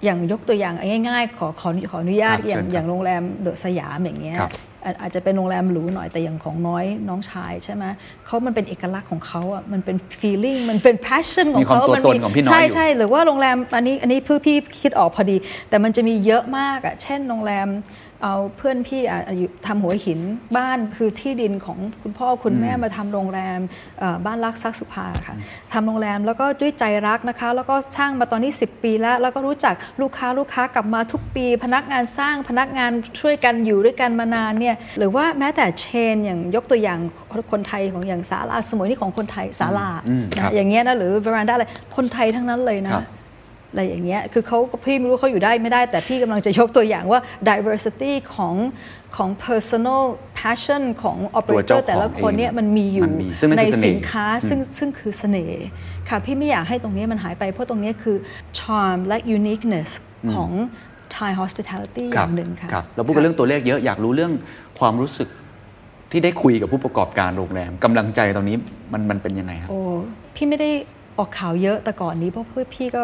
[0.04, 0.74] อย่างยกตัวอย่าง
[1.08, 4.52] ง่ายๆ ขอขอขออนุญาตครับอย่างเชิญครับอย่างโรงแรมเดอะสยามอย่างเงี้ยครับ
[4.86, 7.84] อาอาจจะเป็นโรงแรมหรูหน่อยแต่อย่างของน้อยน้องชายใช่ไหม
[8.26, 15.38] เขามันเป็นเอกลักษณ์ของเขาอะมันเป็น feeling มันเป็น passion ของมีความเขาตัวมัตนของพี่น้อยใช่อยู่ใช่หรือว่าโรงแรมอันนี้อันนี้เพื่อพี่คิดออกพอดี
[15.70, 17.68] แต่มันจะมีเยอะมากอะเช่นโรงแรม
[18.24, 20.20] เอาเพื่อนพี่อะอยู่ทำหัวหิน
[20.58, 23.60] บ้านคือที่ดินของคุณพ่อคุณแม่มาทำโรงแรม
[24.00, 25.36] เอ่อบ้านรักซักสุภาค่ะ
[25.74, 37.00] ทำโรงแรมแล้วก็ด้วยใจรักนะคะ แล้วก็สร้างมาตอนนี้ 10 ปีแล้ว แล้วก็รู้จักลูกค้าลูกค้ากลับมาทุกปี พนักงานสร้างพนักงานช่วยกันอยู่ด้วยกันมานานเนี่ยหรือว่าแม้แต่เชนอย่างยกตัวอย่าง
[37.52, 43.06] คนไทยของอย่างสาลาสมุยนี่ของคนไทยสาลาอืมครับนะอย่างเงี้ยนะหรือ veranda อะไรคนไทยทั้งนั้นเลยนะครับ
[43.70, 47.20] อะไรอย่างเงี้ย คือเขาพี่ไม่รู้เขาอยู่ได้ไม่ได้ แต่พี่กำลังจะยกตัวอย่างว่า
[47.50, 48.56] diversity ของ
[49.18, 50.04] ของ personal
[50.40, 51.18] passion ของ
[51.50, 55.66] ตัวเจ้า operator ของแต่ละคนเนี่ยมันมีอยู่มันมีซึ่งนั่นในคือเสน่ห์สินค้าซึ่งซึ่งคือเสน่ห์
[56.10, 58.18] ค่ะพี่ไม่อยากให้ตรงนี้มันหายไป เพราะตรงนี้คือ
[58.60, 59.90] charm และ uniqueness
[60.34, 60.52] ของ
[61.16, 64.32] Thai hospitality อครับย่างหนึ่งค่ะครับเราพูดกันเรื่องตัวเลขเยอะอยากรู้เรื่อง
[64.80, 65.30] ความรู้สึก
[66.12, 68.56] ที่ได้คุยกับผู้ประกอบการโรงแรมกำลังใจตอนนี้
[68.94, 69.82] มันมันเป็นยังไงครับโอ้
[70.36, 70.70] พี่ไม่ได้
[71.18, 73.04] ออกข่าวเยอะแต่ก่อนนี้เพราะเพื่อพี่ก็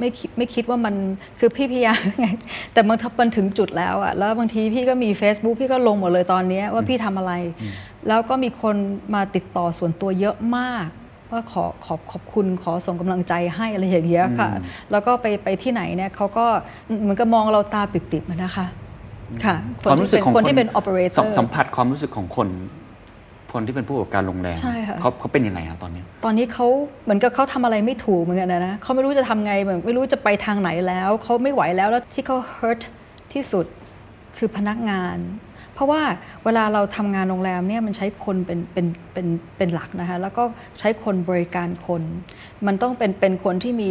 [0.00, 0.94] ไม่คิดไม่คิดว่ามัน
[1.38, 2.28] คือพี่พยายามไง
[2.72, 7.32] แต่มันมันถึงจุดแล้วอะแล้วบางทีพี่ก็มี Facebook พี่ก็ลงหมดเลยตอนเนี้ยว่าพี่ทำอะไร
[8.08, 8.76] แล้วก็มีคน
[9.14, 10.86] มาติดต่อส่วนตัวเยอะมาก
[11.30, 14.50] ว่าขอขอบขอบคุณขอส่งกำลังใจให้อะไรอย่างเงี้ยค่ะ
[14.90, 16.46] แล้วก็ไปไปที่ไหนเนี่ยเขาก็
[17.02, 18.66] เหมือนกับมองเราตาปิบๆอะนะคะ
[19.44, 22.48] ค่ะความรู้สึกของคนที่เป็นสัม operator สัมผัสความรู้สึกของคน
[23.56, 26.66] คนที่เป็นผู้ประกอบการโรงแรมใช่ค่ะ เขาเขาเป็นยังไงครับตอนนี้ ตอนนี้เขา
[27.04, 32.82] เหมือนกับเขาทำอะไรไม่ถูกเหมือนกันนะนะเขาไม่รู้จะทำไงเหมือนไม่รู้จะไปทางไหนแล้วเขาไม่ไหวแล้วแล้วที่เขา hurt
[33.32, 33.66] ที่สุด
[34.36, 35.16] คือพนักงาน
[35.74, 36.02] เพราะว่า
[36.44, 40.42] เวลาเราทำงานโรงแรมเนี่ยมันใช้คนเป็นเป็นเป็นเป็นหลักนะคะแล้วก็
[40.80, 42.02] ใช้คนบริการคน
[42.66, 43.90] มันต้องเป็นเป็นคนที่มี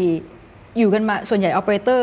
[0.77, 2.01] อยู่กันมาส่วนใหญ่ operator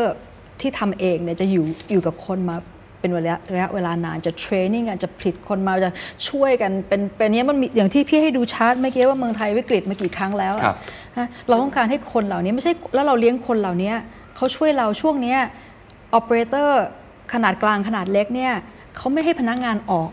[0.61, 2.57] ที่ทำเองเนี่ยจะอยู่อยู่กับคนมา
[3.03, 5.91] เป็นระยะระยะเวลานานจะเทรนนิ่งกันจะผลิตคนมาจะ
[6.29, 10.77] ช่วยกันเป็นเป็นเนี้ยมันมีอย่างที่พี่ให้ดูชาร์ตเมื่อกี้ว่าเมืองไทยวิกฤตมากี่ครั้งแล้วอะครับ
[11.17, 13.93] นะเราต้องการให้คนเหล่านี้ไม่ใช่แล้วเราเลี้ยงคนเหล่านี้
[14.37, 15.39] เขาช่วยเราช่วงเนี้ย
[16.19, 16.71] operator
[17.33, 18.53] ขนาดกลางขนาดเล็กเนี่ย
[18.97, 20.11] เขาไม่ให้พนักงานออก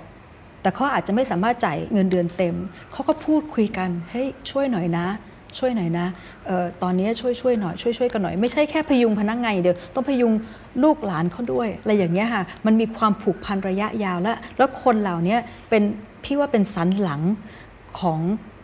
[0.61, 2.55] แต่เขาอาจจะไม่สามารถจ่ายเงินเดือนเต็ม
[2.91, 5.07] เขาก็พูดคุยกัน เฮ้ยช่วยหน่อยนะ
[5.59, 6.07] ช่วยหน่อยนะ
[6.47, 10.31] เออตอนนี้ช่วยช่วยหน่อยช่วยช่วยกันหน่อย ไม่ใช่แค่พยุงพนักงานอย่างเดียว ต้องพยุง
[10.83, 15.37] ลูกหลานเขาด้วยอะไรอย่างเงี้ยค่ะมันมีความผูกพันระยะยาวและแล้วคนเหล่านี้
[15.69, 15.83] เป็น
[16.23, 17.21] พี่ว่าเป็นสันหลัง
[17.99, 18.19] ของ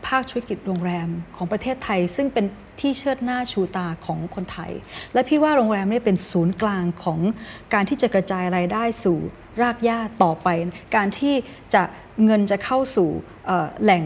[0.08, 2.46] ภาคธุรกิจโรงแรมของประเทศไทย ซึ่งเป็น
[2.80, 4.72] ที่เชิดหน้าชูตาของคนไทย
[5.14, 7.20] และพี่ว่าโรงแรมเนี่ยเป็นศูนย์กลางของ
[7.74, 9.18] การที่จะกระจายรายได้สู่
[9.62, 10.48] รากหญ้าต่อไป
[10.96, 11.34] การที่
[11.74, 11.84] จะ
[12.26, 13.10] เงินจะเข้าสู่
[13.46, 14.04] เอ่อแหล่ง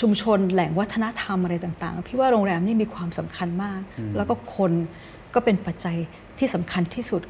[0.00, 3.80] ชุมชน แหล่งวัฒนธรรมอะไรต่างๆ พี่ว่าโรงแรมนี่มีความสำคัญมาก
[4.16, 4.72] แล้วก็คน
[5.34, 5.96] ก็เป็นปัจจัย
[6.38, 7.22] ที่สำคัญที่สุด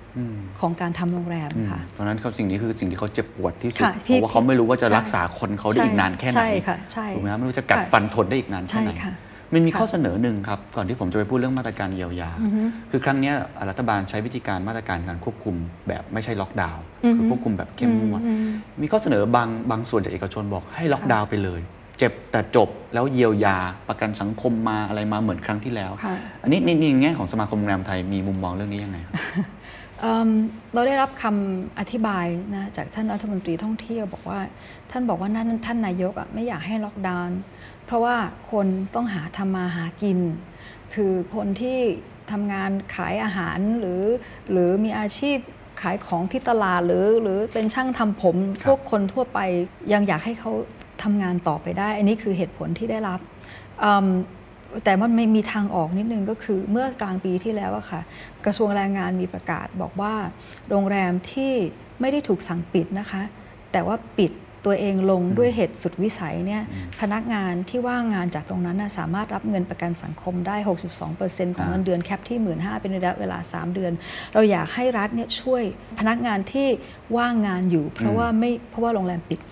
[0.60, 9.14] ของการทำโรงแรมค่ะตอนนั้นเขาสิ่งนี้คือสิ่งที่เขาเจ็บปวดที่สุดค่ะเพพี่ราะว่าเขาไม่รู้ว่าจะใช่รักษาคนเขาได้อีกนานแค่ไหนใช่ค่ะใช่ถูกไหมครับไม่รู้จะกัดค่ะฟันทนได้อีกนานแค่ไหนใช่ค่ะ
[9.54, 12.30] มันมีค่ะข้อเสนอหนึ่งครับ ก่อนที่ผมจะไปพูดเรื่องมาตรการเยียวยา
[12.90, 13.34] คือครั้งเนี้ย
[13.70, 15.54] รัฐบาลใช้วิธีการมาตรการการควบคุม
[15.88, 16.82] แบบไม่ใช่ล็อกดาวน์
[17.16, 18.20] คือควบคุมแบบเข้มงวด
[18.82, 21.60] มีข้อเสนอบางบางส่วนจากเอกชนบอกให้ล็อกดาวน์ไปเลย
[22.02, 29.14] เจ็บแต่จบแล้วเยียวยาประกันสังคมมาอะไรมาเหมือนครั้งที่แล้วค่ะอันนี้ในในแง่ของสมาคมโรงแรมไทยมีมุมมองเรื่องนี้ยังไงครับ
[30.00, 30.30] เอิ่ม
[30.74, 34.40] เราได้รับคำอธิบายนะจากท่านรัฐมนตรีท่องเที่ยวบอกว่า
[34.90, 37.38] ท่านบอกว่านั่นท่านนายกอะไม่อยากให้ล็อกดาวน์
[37.86, 38.16] เพราะว่า
[38.50, 40.18] คนต้องหาทำมาหากิน
[40.94, 41.78] คือคนที่
[42.30, 44.02] ทำงานขายอาหารหรือ
[44.50, 45.38] หรือมีอาชีพ
[45.82, 49.38] ขายของที่ตลาดหรือหรือเป็นช่างทำผมครับพวกคนทั่วไป
[49.92, 50.52] ยังอยากให้เขา
[51.02, 53.20] ทำงานต่อไปได้ อันนี้คือเหตุผลที่ได้รับ
[53.84, 54.08] อืม
[54.84, 58.00] แต่มันไม่มีทางออกนิดนึงก็คือเมื่อกลางปีที่แล้วอะค่ะ
[58.44, 60.14] กระทรวงแรงงานมีประกาศบอกว่า
[60.70, 61.52] โรงแรมที่
[62.00, 63.22] ไม่ได้ถูกสั่งปิดนะคะ
[63.72, 64.32] แต่ว่าปิด
[64.64, 66.62] ตัวเองลงด้วยเหตุสุดวิสัยเนี่ย
[67.00, 70.56] พนักงานที่ว่างงานจากตรงนั้นน่ะสามารถรับเงินประกันสังคมได้
[71.10, 73.92] 62%ของเงินเดือนแคปที่ 1 5ื่นเป็นระยะเวลา 3 เดือน
[74.32, 75.62] เราอยากให้รัฐเนี่ยช่วย
[75.98, 76.68] พนักงานที่
[77.16, 79.51] ว่างงานอยู่ เพราะว่าไม่เพราะว่าโรงแรมปิดอืม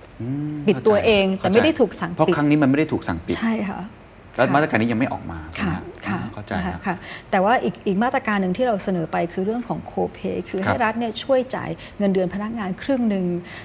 [0.68, 3.80] ปิดตัวเองแต่ไม่ได้ถูกสั่งเพราะปิดครั้งนี้มันไม่ได้ถูกสั่งปิดใช่ค่ะ
[4.36, 6.96] แล้วค่ะมาตรการนี้ยังไม่ออกมาใช่ไหมค่ะฮะค่ะอ่าเข้าใจนะคะนะค่ะ
[7.30, 13.24] แต่ว่าอีกอีกมาตรการหนึ่งที่เราเสนอไปคือเรื่องของโคเ y คือครัให้บรัฐเนี่ยช่วยจ่ายเงินเดือนพนักงานครึ่งหนึ่ง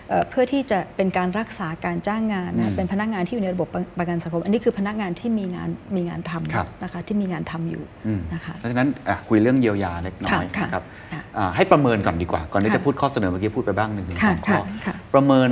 [0.09, 15.49] เอ่อเพื่อที่จะเป็นการรักษาการจ้างงานอืนะมเป็นพนักงานที่อยู่ในระบบประประกันสังคม อันนี้คือพนักงานที่มีงานมีงานทครับำนะคะที่มีงานทำอยู่อืมนะคะเพราะฉะนั้นอะคุยเรื่องเยียวยาเล็กน้อยค่ะนะครับค่ะอ่าให้ประเมินก่อนดีกว่า ก่อนที่ค่ะจะพูดข้อเสนอเมื่อกี้พูดไปบ้างหนึ่งถึงสค่ะองข้อค่ะค่ะประเมิน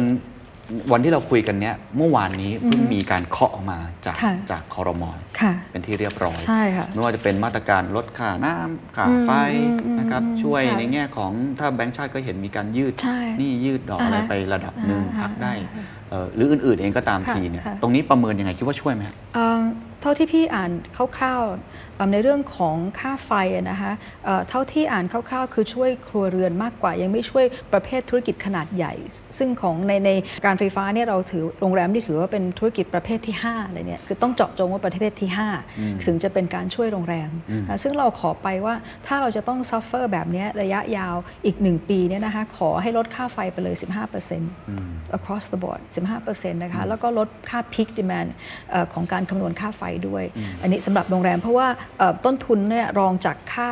[0.92, 19.62] วันที่เราคุยกันเนี้ยเมื่อวานนี้เพิ่งอือฮึมีการเคาะออกมาจากค่ะจากคอรมอค่ะเป็นที่เรียบร้อยใช่ค่ะไม่ว่าจะเป็นมาตรการลดค่าน้ำค่าอืมไฟอืมอืมนะครับอืมช่วยค่ะในแง่ของถ้าแบงก์ชาติก็เห็นมีการยืดใช่หนี่ยืดดอกอ่าอะไรฮะไประดับหนึ่งอ่าฮะพักได้อ่าฮะเอ่อหรืออื่นๆเองก็ตามค่ะทีเนี่ยค่ะตรงนี้ประเมินยังไงคิดว่าช่วยไหมฮะเอ่อ
[20.02, 20.72] เท่าที่พี่อ่าน
[21.18, 23.92] คร่าวๆเอิ่ม ในเรื่องของค่าไฟอะนะคะ
[24.26, 28.94] เอ่อเท่าที่อ่านคร่าวๆ คือช่วยครัวเรือนมากกว่า ยังไม่ช่วยประเภทธุรกิจขนาดใหญ่
[29.38, 30.10] ซึ่งของในใน
[30.46, 38.76] การไฟฟ้าเนี่ยเราถือโรงแรมที่ถือว่าเป็นธุรกิจประเภทที่5อะไรเนี่ยคือต้องเจาะจงว่าประเภทที่อืม5ถึงจะเป็นการช่วยโรงแรมอืมนะซึ่งเราขอไปว่า
[39.08, 44.88] ถ้าเราจะต้อง suffer แบบเนี้ยระยะยาวอีก 1 ปีเนี่ยนะคะขอให้ลดค่าไฟไปเลย 15%อืม
[45.18, 45.82] across the board
[46.22, 48.30] 15%นะคะแล้วก็ลดค่า peak demand
[48.72, 50.24] เอ่อของการคำนวณค่าไฟด้วย
[50.62, 51.93] อันนี้สำหรับโรงแรมเพราะว่าเอ่อ
[52.26, 53.70] ต้นทุนเนี่ยรองจากค่า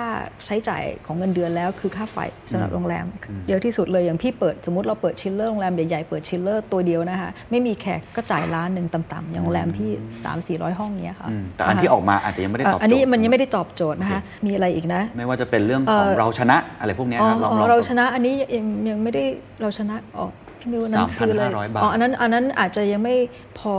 [0.48, 2.18] ใช้จ่ายของเงินเดือนแล้วคือค่าไฟ
[2.52, 3.06] สำหรับโรงแรม
[3.48, 9.92] เยอะที่สุดเลยอย่างพี่เปิดสมมติเราเปิด chiller โรงแรมใหญ่ๆเปิด chiller ตัวเดียวนะคะไม่มีแขกก็จ่ายล้านหนึ่งต่ำๆอย่างโรงแรมพี่
[10.24, 19.24] 3 4 0 0 ห้องเนี้ยค่ะอืมแต่อันที่ออกมาอาจจะยังไม่ได้ตอบโจทย์อันนี้มันยังไม่ได้ตอบโจทย์นะคะมีอะไรอีกนะ ไม่ว่าจะเป็นเรื่องของเอ่อเราชนะอะไรพวกเนี้ยอ๋อครับลองอ๋ลอองเราชนะอันนี้ยังยังไม่ได้
[19.62, 20.26] เราชนะอ๋อ
[20.62, 23.15] พี่มิวนั้นคืออะไร3,500บาทอ๋ออันนั้นอันนั้นอาจจะยังไม่
[23.60, 23.74] พอ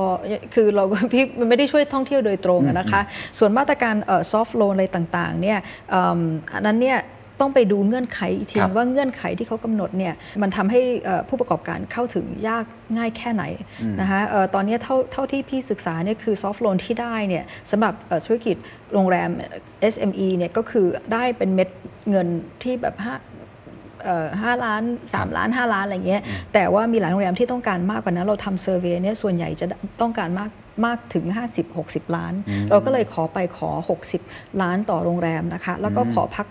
[0.55, 3.01] คือเราก็พี่มันไม่ได้ช่วยท่องเที่ยวโดยตรงอะนะคะ
[3.38, 5.59] ส่วนมาตรการเอ่อ soft loan อะไรต่างๆเนี่ย
[5.90, 6.21] เอิ่ม
[6.55, 6.99] อันนั้นเนี่ย
[7.40, 12.64] ต้องไปดูเงื่อนไขอีกทีครับว่าเงื่อนไขที่เขากำหนดเนี่ยมันทำให้เอ่อผู้ประกอบการเข้าถึงยาก
[12.97, 13.45] ง่ายแค่ไหน
[14.01, 18.57] นะคะเอ่อตอนนี้เท่าเท่าที่พี่ศึกษาเนี่ยคือ soft loan ที่ได้เนี่ยสำหรับเอ่อธุรกิจ
[18.92, 19.31] โรงแรม
[19.95, 21.68] SME เนี่ยก็คือได้เป็นเม็ด
[22.11, 22.29] เงิน
[22.62, 22.95] ที่แบบ
[24.05, 26.23] ห้าเอ่อห้าล้าน 3 ล้าน 5 ล้านอะไรเงี้ย
[26.55, 29.67] แต่ว่ามีหลายโรงแรมที่ต้องการมากกว่านั้น เราทำเซอร์เวยเนี่ยส่วนใหญ่จะ
[30.01, 30.51] ต้องการมาก
[30.85, 31.25] มากถึง
[31.71, 32.33] 50-60 ล้าน
[32.71, 33.71] เราก็เลยขอไปขอ
[34.19, 36.47] 60 ล้านต่อโรงแรมนะคะ แล้วก็ขอพัก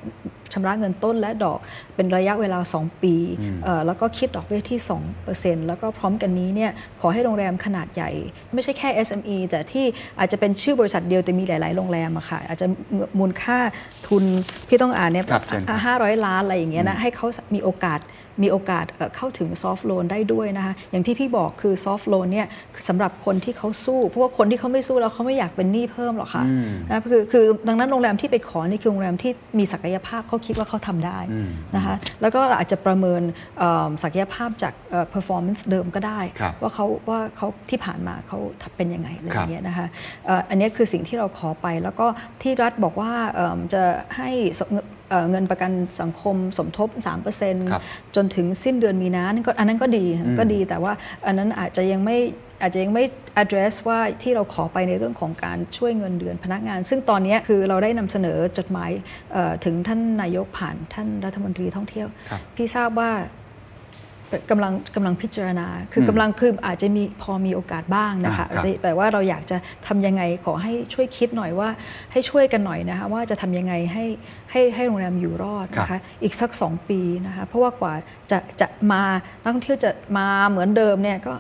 [0.54, 1.60] ชำระเงินต้นและดอก
[1.96, 3.16] เป็นระยะเวลา 2 ปี
[3.64, 4.80] เอ่อแล้วก็คิดดอกเบี้ยที่
[5.24, 8.10] 2%แล้วก็พร้อมกันนี้เนี่ยขอให้โรงแรมขนาดใหญ่
[8.54, 9.86] ไม่ใช่แค่ SME แต่ที่
[10.20, 12.68] อาจจะเป็นชื่อบริษัทเดียวแต่มีหลาย ๆ โรงแรมอะค่ะอาจจะ
[13.20, 13.58] มูลค่า
[14.08, 14.24] ทุน
[14.68, 18.02] พี่ต้องอ่านเนี่ยครับเชิญครับห้าร้อยล้านอะไรอย่างเงี้ยนะให้เขามีโอกาส
[18.44, 22.48] มีโอกาสเอ่อเข้าถึงซอฟ t ์โลนได้ด้วยนะคะอย่างที่พี่บอกคือซอฟ t ์โลนเนี่ย
[22.88, 33.22] สำหรับคนที่เขาสู้ เพราะว่าคนที่เขาไม่สู้แล้วเขาไม่อยากเป็นหนี้เพิ่มหรอกค่ะอืมนะคือคือดังนั้นโรงแรมที่ไปขอนี่คือโรงแรมที่มีศักยภาพเขาคิดว่าเขาทำได้อืมนะคะแล้วก็อาจจะประเมิน
[33.60, 38.40] เอิ่มศักยภาพจากเอ่อ performance เดิมก็ได้ครับว่าเขาว่าเขาที่ผ่านมาเขา
[38.78, 39.88] เป็นยังไงอะไรอย่างเงี้ยนะคะ
[40.26, 42.08] เอ่ออันเนี้ยคือสิ่งที่เราขอไป แล้วก็
[42.42, 43.84] ที่รัฐบอกว่าเอิ่มจะ
[44.18, 44.62] ให้ส
[45.10, 50.06] เอ่อเงินประกันสังคมสมทบครับ3%จนถึงสิ้นเดือนมีนานั่นก็อันนั้นก็ดี
[50.40, 50.94] ก็ดีแต่ว่า
[51.26, 52.18] อันนั้นอาจจะยังไม่
[52.62, 53.04] อาจจะยังไม่
[53.44, 58.92] address ว่าที่เราขอไปในเรื่องของการช่วยเงินเดือนพนักงาน ซึ่งตอนเนี้ยคือเราได้นำเสนอจดหมาย
[59.34, 63.12] เอ่อถึงท่านนายกผ่านท่านรัฐมนตรีท่องเที่ยวครับพี่ทราบว่า
[64.52, 71.70] กำลังกำลังพิจารณา คืออมกำลังคืออาจจะมีพอมีโอกาสบ้างนะคะอ่าครับแต่ว่าเราอยากจะทำยังไงขอให้ช่วยคิดหน่อยว่า
[72.12, 74.06] ให้ช่วยกันหน่อยนะคะว่าจะทำยังไงให้
[74.52, 77.94] ให้ให้โรงแรมอยู่รอดนะคะอีกสัก 2 ปีนะคะเพราะว่ากว่า
[78.32, 79.04] จะจะมา
[79.44, 81.34] นักท่องเที่ยวจะมาเหมือนเดิมเนี่ยก็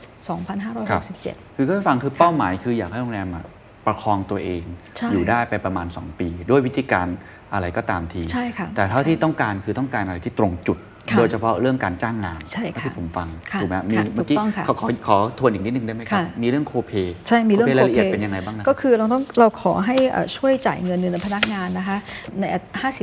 [0.76, 3.46] 2,567 คือก็ฟังคือเป้าหมายคืออยากให้โรงแรมอะ
[3.86, 4.64] ประคองตัวเอง
[4.98, 7.08] ใช่อยู่ได้ไปประมาณ 2 ปี ด้วยวิธีการ
[7.54, 16.92] อะไรก็ตามทีใช่ค่ะแต่เท่าที่ต้องการคือต้องการอะไรที่ตรงจุดค่ะ โดยเฉพาะเรื่องการจ้างงานใช่ค่ะที่ผมฟังค่ะถูกไหมมีค่ะเมื่อกี้ถูกต้องค่ะขอขอขอทวนอีกนิดนึงได้ไหมครับค่ะมีเรื่องโคเป
[17.28, 21.98] ใช่มีเรื่องรายละเอียด co-pay เป็นยังไงบ้างนะก็คือเราต้องเราขอให้เอ่อช่วยจ่ายเงินเดือนพนักงานนะคะ
[22.40, 22.44] ใน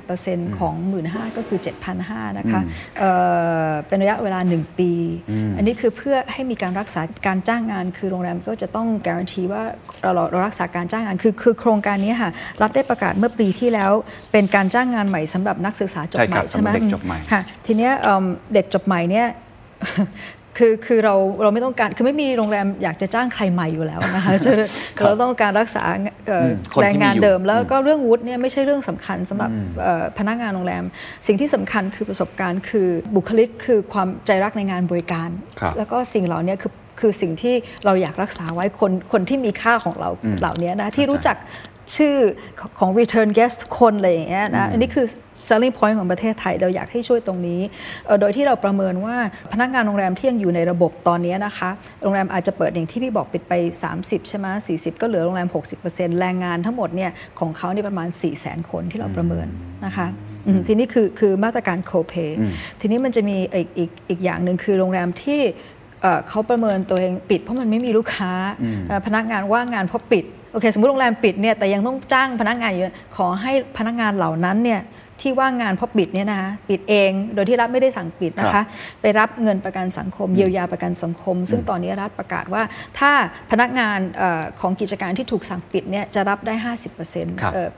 [0.00, 1.04] 50%ของ 1 5ื่น
[1.36, 1.58] ก็คือ
[1.98, 2.60] 7,500นะคะ
[2.98, 3.10] เอ่
[3.68, 4.90] อเป็นระยะเวลา 1 ปี
[5.30, 9.62] อืมอันนี้คือเพื่อให้มีการรักษาการจ้างงาน คือโรงแรมก็จะต้องการันตีว่า
[10.02, 12.30] เราเราเรารักษาการจ้างงานคือคือโครงการนี้ค่ะ
[12.62, 13.90] รัฐได้ประกาศเมื่อปีที่แล้ว
[14.32, 18.24] เป็นการจ้างงานใหม่สำหรับนักศึกษาจบใช่ใหครัม่บใช่ไหมสำหรับเด็กจบใหม่ค่ะทีเนี้ยเอิ่ม
[18.54, 19.26] เด็กจบใหม่เนี่ย
[20.62, 24.50] คือคือเราเราไม่ต้องการคือไม่มีโรงแรมอยากจะจ้างใครใหม่อยู่แล้วนะคะจะ
[25.04, 25.82] เราต้องการรักษา
[26.26, 29.50] เอ่ออืมคนที่แรงงานมีอยู่เดิม แล้วก็เรื่องวุฒิเนี่ยไม่ใช่เรื่องสำคัญสำหรับ
[29.82, 30.84] เอ่อพนักงานโรงแรม
[31.26, 35.28] สิ่งที่สำคัญคือประสบการณ์คือบุคลิกคือความใจรักในงานบริการ
[35.60, 41.36] ครับแล้วก็สิ่งเหล่านี้คือคือสิ่งที่เราอยากรักษาไว้คนคนที่มีค่าของเราเหล่านี้นะที่รู้จัก
[41.96, 42.14] ชื่อ
[42.78, 45.06] ของ return guest ทุกคนอะไรอย่างเงี้ยนะอันนี้คือ
[45.48, 47.60] selling point ของประเทศไทยเราอยากให้ช่วยตรงนี้
[48.06, 49.16] เอ่อโดยที่เราประเมินว่า
[49.52, 51.70] พนักงานโรงแรมที่ยังอยู่ในระบบตอนนี้นะคะ
[52.02, 53.52] โรงแรมอาจจะเปิดอย่างที่พี่บอกปิดไป
[53.92, 54.46] 30 ใช่ไหม
[54.78, 55.48] 40ก็เหลือโรงแรม
[55.84, 59.46] 60%แรงงานทั้งหมดเนี่ยของเขานี่ประมาณ 4 0 0 0 0 0 คนที่เราประเมิน
[59.86, 60.06] นะคะ
[60.46, 62.30] อืมทีนี้คือคือมาตรการโคเ a y
[62.80, 65.40] ทีนี้มันจะมีอีกอีกอีกอย่างหนึ่งคือโรงแรมที่
[66.02, 68.32] เอ่อเขาประเมินตัวเองปิดเพราะมันไม่มีลูกค้า
[68.88, 72.84] เอ่อพนักงานว่างงานเพราะปิดโอเคสมมติโรงแรมปิดเนี่ยแต่ยังต้องจ้างพนักงานอยู่
[73.16, 74.80] ขอให้พนักงานเหล่านั้นเนี่ย
[75.22, 78.64] ที่ว่างงานเพราะปิดเนี่ยนะคะปิดเองโดยที่รัฐไม่ได้สั่งปิดนะครัคะบ
[79.00, 82.62] ไปรับเงินประกันสังคมเยียวยาประกันสังคม ซึ่งตอนนี้รัฐประกาศว่า
[82.98, 83.10] ถ้า
[83.50, 86.54] พนักงานเออของกิจการที่ถูกสั่งปิดเนี่ยจะรับได้
[87.02, 87.68] 50%ครับเอ่อ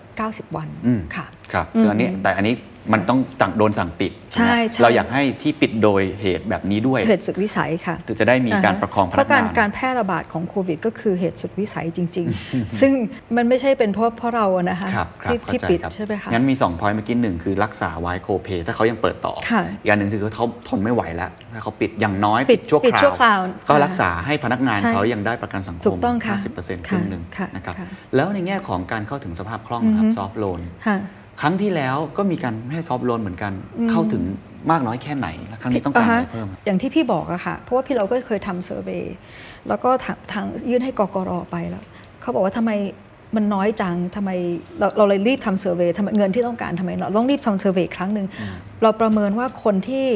[0.51, 2.55] 90 วันอืมค่ะครับซึ่งอันนี้แต่อันนี้
[2.93, 12.93] มันต้องสั่งโดนสั่งปิดใช่ไหมใช่เราอยากให้ที่ปิดโดยเหตุแบบนี้ด้วยเหตุสุดวิสัยค่ะถึงจะได้มีการประคองพเพนักราะการงานการแพร่ระบาดของโควิด ก็คือเหตุสุดวิสัยจริง ๆ ซึ่ง
[13.37, 23.39] มันไม่ใช่เป็นเพราะเพราะเราอะนะคะครับครับที่เข้าที่ใจปิดครับใช่ไหมคะงั้นมี2 point เมื่อกี้หนึ่งคือรักษาไว้โคเพถ้าเขายังเปิดต่อค่ะอีกอันหนึ่งคือเขาทนไม่ไหวแล้วถ้าเขาปิดอย่างน้อยปิดชั่วปิดคราวชั่วคราว
[23.69, 30.61] ก็ค่ะรักษาให้พนักงานใช่เขายังได้ประกันสังคถูมกต้องค่ะ50%ครึ่งหนึ่งค่ะนะครับค่ะแล้วในแง่ของการเข้าถึงสภาพคล่องนะครับ soft loan
[31.41, 33.53] ค่ะครั้งที่แล้วก็มีการให้ soft loan เหมือนกัน
[33.91, 34.23] เข้าถึง
[34.71, 39.05] มากน้อยแค่ไหนและครั้งนี้ต้องการอะไราฮะเพิ่ม อย่างที่พี่บอกอะค่ะ เพราะว่าพี่เราก็เคยทำ survey
[39.69, 41.85] แล้วก็ทางทางยื่นให้กกรไปแล้ว
[42.21, 42.71] เขาบอกว่าทำไม
[43.37, 44.31] มันน้อยจังทำไม
[44.79, 48.27] เราเราเลยรีบทำ survey ทำไมเงินที่ต้องการทำไมเราต้องรีบทำ survey ครั้งหนึ่ง
[48.83, 50.07] เราประเมินว่าคนที่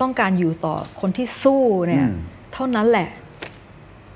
[0.00, 2.16] ต้องการอยู่ต่อคนที่สู้เนี่ยอืม
[2.52, 3.08] เท่านั้นแหละ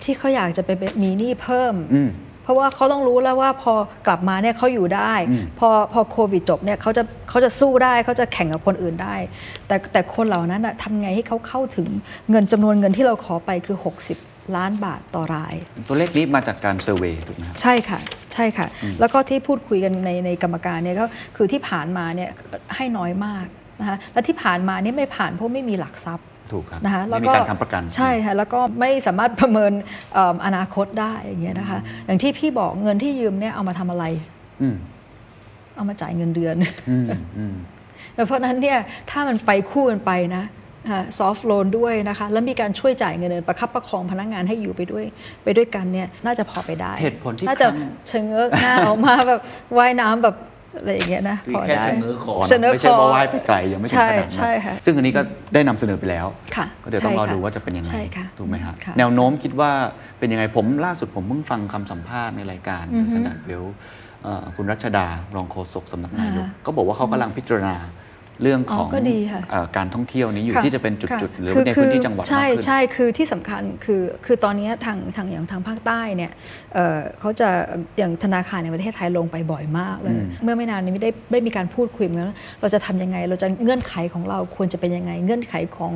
[0.02, 0.70] ที่เขาอยากจะไป
[1.02, 3.72] มีหนี้เพิ่มอืมเพ ราะว่าเขาต้องรู้แล้วว่าพอ
[4.06, 9.16] กลับมาเนี่ยเขาอยู่ได้อืมพอพอโควิดจบเนี่ยเขาจะเขาจะสู้ได้เขาจะแข่งกับคนอื่นได้
[9.66, 11.88] แต่แต่คนเหล่านั้นน่ะทำไงให้เขาเข้าถึง
[12.30, 13.78] เงินจำนวนเงินที่เราขอไปคือ
[14.16, 15.54] 60 ล้านบาทต่อราย
[15.88, 18.00] ตัวเลขนี้มาจากการเซอร์เวย์ถูกไหมครับใช่ค่ะ
[18.32, 18.66] ใช่ค่ะ
[19.00, 21.04] แล้วก็ที่พูดคุยกันในในกรรมการเนี่ยก็
[21.37, 22.30] คือที่ผ่านมาเนี่ย
[22.76, 23.46] ให้น้อยมาก
[23.80, 29.72] นะคะและที่ผ่านมาเนี่ยไม่ผ่านเพราะไม่มีหลักทรัพย์ ถูกครับนะคะไม่มีการทำประกันใช่ค่ะแล้วก็ไม่สามารถประเมิน
[30.14, 34.04] เอิ่มอนาคตได้อย่างเงี้ยนะคะ อย่างที่พี่บอกเงินที่ยืมเนี่ยเอามาทำอะไร
[34.62, 34.76] อืม
[35.76, 36.56] เอามาจ่ายเงินเดือน
[36.90, 37.06] อืม
[37.38, 37.54] อืม
[38.26, 38.78] เพราะฉะนั้นเนี่ย
[39.11, 40.44] ถ้ามันไปคู่กันไปนะ
[41.18, 45.04] ซอฟท์โลนด้วยนะคะ แล้วมีการช่วยจ่ายเงินเดือนประคับประคองพนักงานให้อยู่ไปด้วย
[45.44, 49.40] ไปด้วยกันเนี่ยน่าจะพอไปได้ เหตุผลที่น่าจะครั้งชะเง้อหน้าออกมาแบบ
[49.78, 50.37] ว่ายน้ำแบบ
[50.76, 55.22] อะไรอย่างเงี้ยนะคือพอแค่ได้ชะเง้อคอนะชะเง้อไม่ใช่คอว่าว่ายไปไกลยังไม่ถึงใช่ขนาดนั้นใช่ค่ะซึ่งอันนี้ก็
[55.54, 56.26] ได้นำเสนอไปแล้ว
[56.57, 59.70] ค่ะก็เดี๋ยวต้องรอใช่ค่ะดูว่าจะเป็นยังไงใช่ค่ะถูกไหมฮะค่ะแนวโน้มคิดว่า
[60.18, 63.64] เป็นยังไงผมล่าสุดผมเพิ่งฟังคำสัมภาษณ์ในรายการอือฮึสแตนเวล
[64.57, 67.76] คุณรัชดารองโฆษกสำนักนายกอ่าก็บอกว่าเขากำลังพิจารณา
[68.42, 76.33] เรื่องของอ๋อก็ดีค่ะเอ่อการท่องเที่ยวนี้อยู่ค่ที่จะเป็นจุดค่ๆหรือคืในพื้นที่จังหวัดใช่มากขึ้นใช่คือที่สำคัญคือคือตอนนี้ทางทางอย่างทางภาคใต้เนี่ย
[76.74, 77.48] เอ่อเขาจะ
[77.98, 85.92] อย่างธนาคารในประเทศไทยลงไปบ่อยมากเลยอืมเมื่อไม่นานนี้ไม่ได้ได้มีการพูดคุยกันว่าเราจะทำยังไงเราจะเงื่อนไขของเราควรจะเป็นยังไง เงื่อนไขของ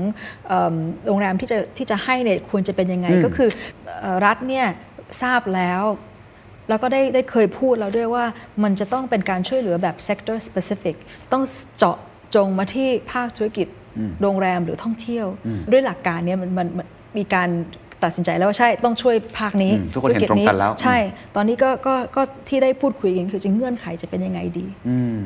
[0.49, 0.75] เอิ่ม
[1.07, 3.49] โรงแรมที่จะที่จะให้เนี่ยควรจะเป็นยังไงอืมก็คือ
[4.01, 4.67] เอ่อรัฐเนี่ย
[5.23, 5.83] ทราบแล้ว
[6.69, 8.25] แล้วก็ได้ได้เคยพูดแล้วด้วยว่า
[8.63, 10.97] มันจะต้องเป็นการช่วยเหลือแบบ sector specific
[11.33, 11.45] ต้อง
[11.79, 11.99] เจาะ
[12.37, 13.67] จงมาที่ภาคธุรกิจ
[13.99, 16.87] อืมโรงแรมหรือท่องเที่ยวอืมด้วยหลักการเนี้ยมันมันมัน
[17.19, 17.51] มีการ
[18.07, 20.97] ตัดสินใจแล้วว่าใช่ต้องช่วยภาคนี้อืมทุกคนเห็นตรงกันแล้ว ใช่
[21.37, 25.23] ตอนนี้ก็ก็ก็ที่ได้พูดคุยกันคือจะเงื่อนไขจะเป็นยังไงดีอืม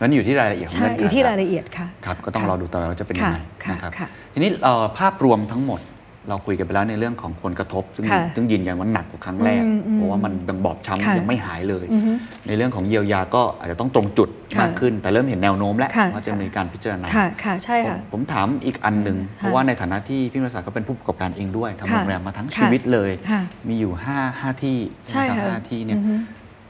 [0.00, 5.80] นั้นอยู่ที่รายละเอียดของใช่เงื่อนไขอยู่ที่แล้รายวละเอียดค่ะครับก็ต้องค่ะรอดูต่อไปว่าจะเป็นยังไงค่ะนะครับค่ะทีนี้เอ่อภาพรวมทั้งหมด
[6.28, 12.12] เราคุยกันไปแล้วในเรื่องของผลกระทบ ซึ่งค่ะซึ่งยืนยันว่าหนักกว่าครั้งแรกอืมอืมเพราะว่ามันยังบอบค่ะช้ำยังไม่หายเลยอือฮึ
[12.46, 26.14] ในเรื่องของเยียวยาก็อาจจะต้องตรงจุดค่ะมากขึ้น แต่เริ่มเห็นแนวโน้มแล้วค่ะว่าจะมีการพิจารณาค่ะค่ะใช่ผมค่ะผมถามอีกอันหนึ่งค่ะเพราะว่าในฐานะที่พี่มรศักดิ์ก็เป็นผู้ประกอบการเองด้วยทำค่ะโรงแรมมาทั้งค่ะชีวิตเลยค่ะมีอยู่5 5ที่ใช่ไหมรับค่ะห้าที่เนี่ยอือฮึ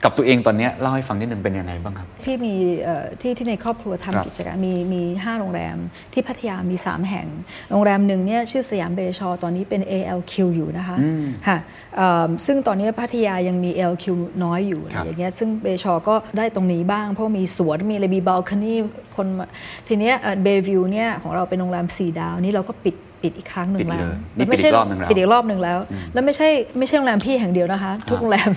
[0.04, 5.76] กับตัวเองตอนเนี้ยเล่าให้ฟังนิดหนึ่งเป็นยังไงบ้างครับ พี่มีเอ่อที่ที่ในครอบครัวครับทำกิจการมีมีห้าโรงแรม
[6.12, 7.26] ที่พัทยามี 3 แห่ง
[7.70, 11.58] โรงแรมหนึ่งเนี่ยชื่อสยามเบชอตอนนี้เป็น ALQ อยู่นะคะอืมค่ะ
[11.96, 14.04] เอิ่มซึ่งตอนนี้พัทยายังมี ALQ
[14.44, 18.74] น้อยอยู่ครับอย่างเงี้ยซึ่งเบชอก็ได้ตรงนี้บ้าง เพราะมีสวนมีอะไรมีบ a ลค n นี
[19.16, 19.46] คนมา
[19.88, 25.78] ทีเนี้ยเบวิวเนี่ยของเราเป็นโรงแรม4ดาวนี่เราก็ปิด ปิดอีกครั้งหนึ่ปิงดแล้วเลยนี่ไม่ปิดอีใช่กรอบหนึ่งแล้วปิดอีกรอบหนึ่งแล้ว
[26.12, 28.50] แล้วไม่ใช่ไม่ใช่โรงแรมพี่แห่งเดียวนะคะ ทุกโรงแรม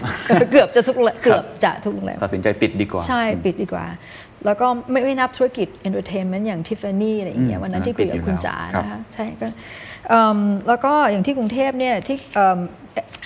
[0.52, 3.86] เกือบจะทุกโรงแรมเกือบจะทุกโรงแรมตัดสินใจปิดดีกว่า ใช่ปิดดีกว่า
[4.46, 9.48] แล้วก็ไม่ไม่นับธุรกิจ entertainment อย่าง Tiffany อะไรอย่างเงี้ยอืมวันนั้นที่คุยกับคุณจ๋าครับนะคะใช่ก็
[10.10, 12.60] เอิ่มแล้วก็อย่างที่กรุงเทพเนี่ยที่เอิ่ม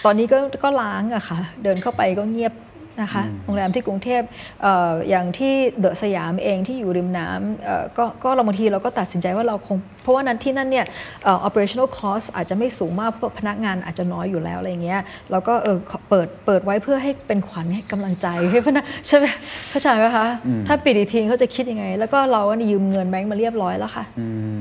[0.06, 2.54] ตอนนี้ก็ก็ล้างอะค่ะ เดินเข้าไปก็เงียบ
[3.02, 4.22] นะคะโรงแรมที่กรุงเทพ
[4.62, 10.86] เอ่ออย่างที่เดอะสยามเองที่อยู่ริมน้ำเอ่อก็ก็เราบางทีเราก็ตัดสินใจว่าเราคง เพราะว่านั้นที่นั่นเนี่ย
[11.24, 15.02] เอ่อ operational cost อาจจะไม่สูงมากเพราะพนักงานอาจจะน้อยอยู่แล้วอะไรเงี้ย
[15.32, 19.26] เราก็เออขอเปิดเปิดไว้เพื่อให้เป็นขวัญให้กำลังใจให้พนักใช่ไหม
[19.70, 20.26] เข้าใจไหมคะ
[20.68, 24.06] ถ้าปิดอีกทีเขาจะคิดยังไง แล้วก็เราก็ยืมเงินแบงก์มาเรียบร้อยแล้วค่ะ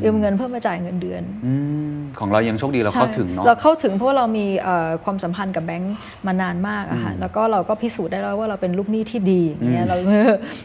[0.05, 1.53] ยืมเงินเพื่อมาจ่ายเงินเดือนอื
[1.93, 5.95] มของเรายังโชคดีเราเข้าถึงเนาะใช่เราเข้าถึงเพราะว่าเรามีเอ่อความสัมพันธ์กับแบงก์
[6.27, 9.97] มานานมากอะค่ะแล้วก็เราก็พิสูจน์ได้แล้วว่าเราเป็นลูกหนี้ที่ดีอย่างเงี้ยเรา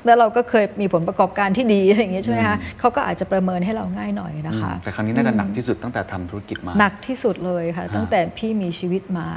[0.06, 9.28] แล้วเราก็เคยมีผลประกอบการที่ดีอะไรอย่างเงี้ยใช่ไหมคะเขาก็อาจจะประเมินให้เราง่ายหน่อยนะคะ แต่ครั้งนี้น่าจะหนักที่สุดตั้งแต่ทำธุรกิจมา หนักที่สุดเลยค่ะ ตั้งแต่พี่มีชีวิตมา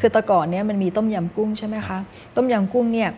[0.00, 1.98] คือแต่ก่อนเนี้ยมันมีต้มยำกุ้งใช่ไหมคะ
[2.36, 3.10] ต้มยำกุ้งเนี่ย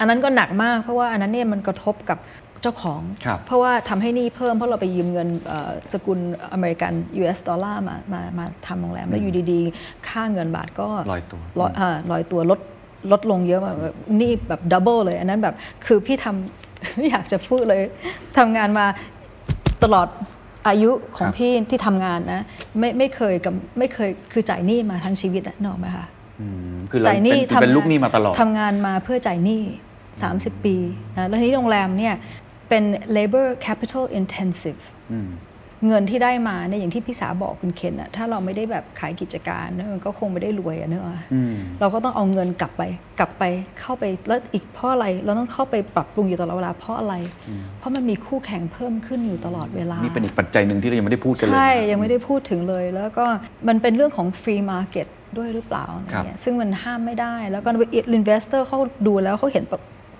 [0.00, 2.18] อันนั้นก็หนักมากเพราะว่าอันนั้นเนี่ยมันกระทบกับ
[2.62, 6.18] เจ้าของครับเพราะว่าทำให้หนี้เพิ่มเพราะเราไปยืมเงินเอ่อสกุล
[6.52, 12.60] อเมริกัน US ดอลลาร์มามามาทำโรงแรม แล้วอยู่ดีๆ ค่าเงินบาทก็ลอยตัวลอยอ่าลอยตัวลด
[13.12, 15.54] ลดลงเยอะมากแบบหนี้แบบ double เลย อันนั้นแบบ
[15.86, 17.82] คือพี่ทำไม่อยากจะพูดเลย
[18.38, 18.86] ทำงานมา
[19.84, 20.08] ตลอด
[20.68, 22.42] อายุของครับพี่ที่ทำงานนะ
[22.78, 26.06] ไม่ไม่เคยกับไม่เคยคือจ่ายหนี้มาทั้งชีวิตอะนึกออกไหมคะ
[26.40, 29.60] อืมคือเราจ่ายหเป็นี้นคือเป็นทำงลูกหนี้มาตลอดทำงานมาเพื่อจ่ายหนี้
[30.14, 30.76] 30 ปี
[31.16, 32.14] นะแล้วทีนี้โรงแรมเนี่ย
[32.68, 32.84] เป็น
[33.16, 34.80] labor capital intensive
[35.12, 35.30] อืม
[35.86, 42.82] เงินที่ได้มาเนี่ยอย่างที่พี่สาบอกคุณเคนอะถ้าเราไม่ได้แบบขายกิจการนะมันก็คงไม่ได้รวยอะเนอะอืมเราก็ต้องเอาเงินกลับไป
[43.18, 43.44] กลับไป
[43.80, 47.14] เข้าไปแล้วอีกเพราะอะไรเราต้องเข้าไปปรับปรุงอยู่ตลอดเวลาเพราะอะไร
[47.78, 53.26] เพราะมันมีคู่แข่งเพิ่มขึ้นอยู่ตลอดเวลานี่เป็นอีกปัจจัยหนึ่งที่เรายังไม่ได้พูดกันเลยใช่นะยังไม่ได้พูดถึงเลย แล้วก็
[53.68, 55.06] มันเป็นเรื่องของ free market
[55.38, 57.68] ด้วยหรือเปล่าอะไรครับเงี้ยซึ่งมันห้ามไม่ได้ แล้วก็
[58.18, 59.64] investor เขาดูแล้วเขาเห็น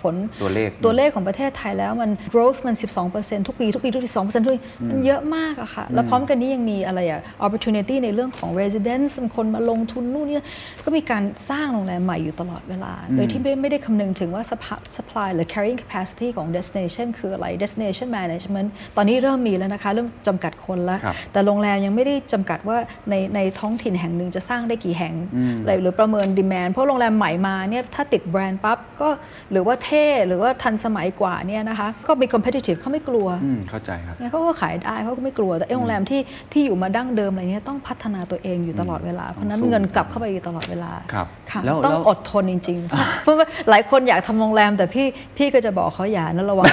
[0.03, 2.75] ผลตัวเลขตัวเลขของประเทศไทยแล้วมัน growth มัน
[3.13, 10.43] 12%ทุกปี ทุกปีทุกปี2%ทุกปีมันเยอะมากอะค่ะ แล้วพร้อมกันนี้ยังมีอะไรอะ opportunity ในเรื่องของ residence คนมาลงทุนนู่นนี่
[10.85, 22.77] ก็มีการสร้างโรงแรมใหม่อยู่ตลอดเวลา โดยที่ไม่ไม่ได้คำนึงถึงว่า supply- supply หรือ carrying capacity ของ destination คืออะไร destination management ตอนนี้เริ่มมีแล้วนะคะ เริ่มจำกัดคนแล้วครับแต่โรงแรมยังไม่ได้จำกัดว่า
[23.11, 25.15] ในในท้องถิ่นแห่งหนึ่งจะสร้างได้กี่แห่ง
[25.63, 29.09] อะไรหรือประเมินดีม a n เพราะโรงแรมใหม่มาเนี่ยถ้าติดแบรนด์ปั๊บก็
[29.53, 29.90] หรือว่าเท่
[30.27, 36.21] หรือว่าทันสมัยกว่าเนี่ยนะคะก็มี competitive เขาไม่กลัวอืมเข้าใจครับเนี่ยเขาก็ขายได้เขาก็ไม่กลัวแต่ไอ้โรงแรมที่
[36.53, 46.67] ที่อยู่มาดั้งเดิมอะไรเงี้ยต้องพัฒนาตัวเองอยู่ตลอดเวลา เพราะฉะนั้นสู้เงินกลับเข้าไปอยู่ตลอดเวลาครับค่ะแล้วต้องแล้วอดทนจริงๆเพราะว่าหลายคนอยากทำโรงแรม แต่พี่พี่ก็จะบอกเขาอย่านะระวัง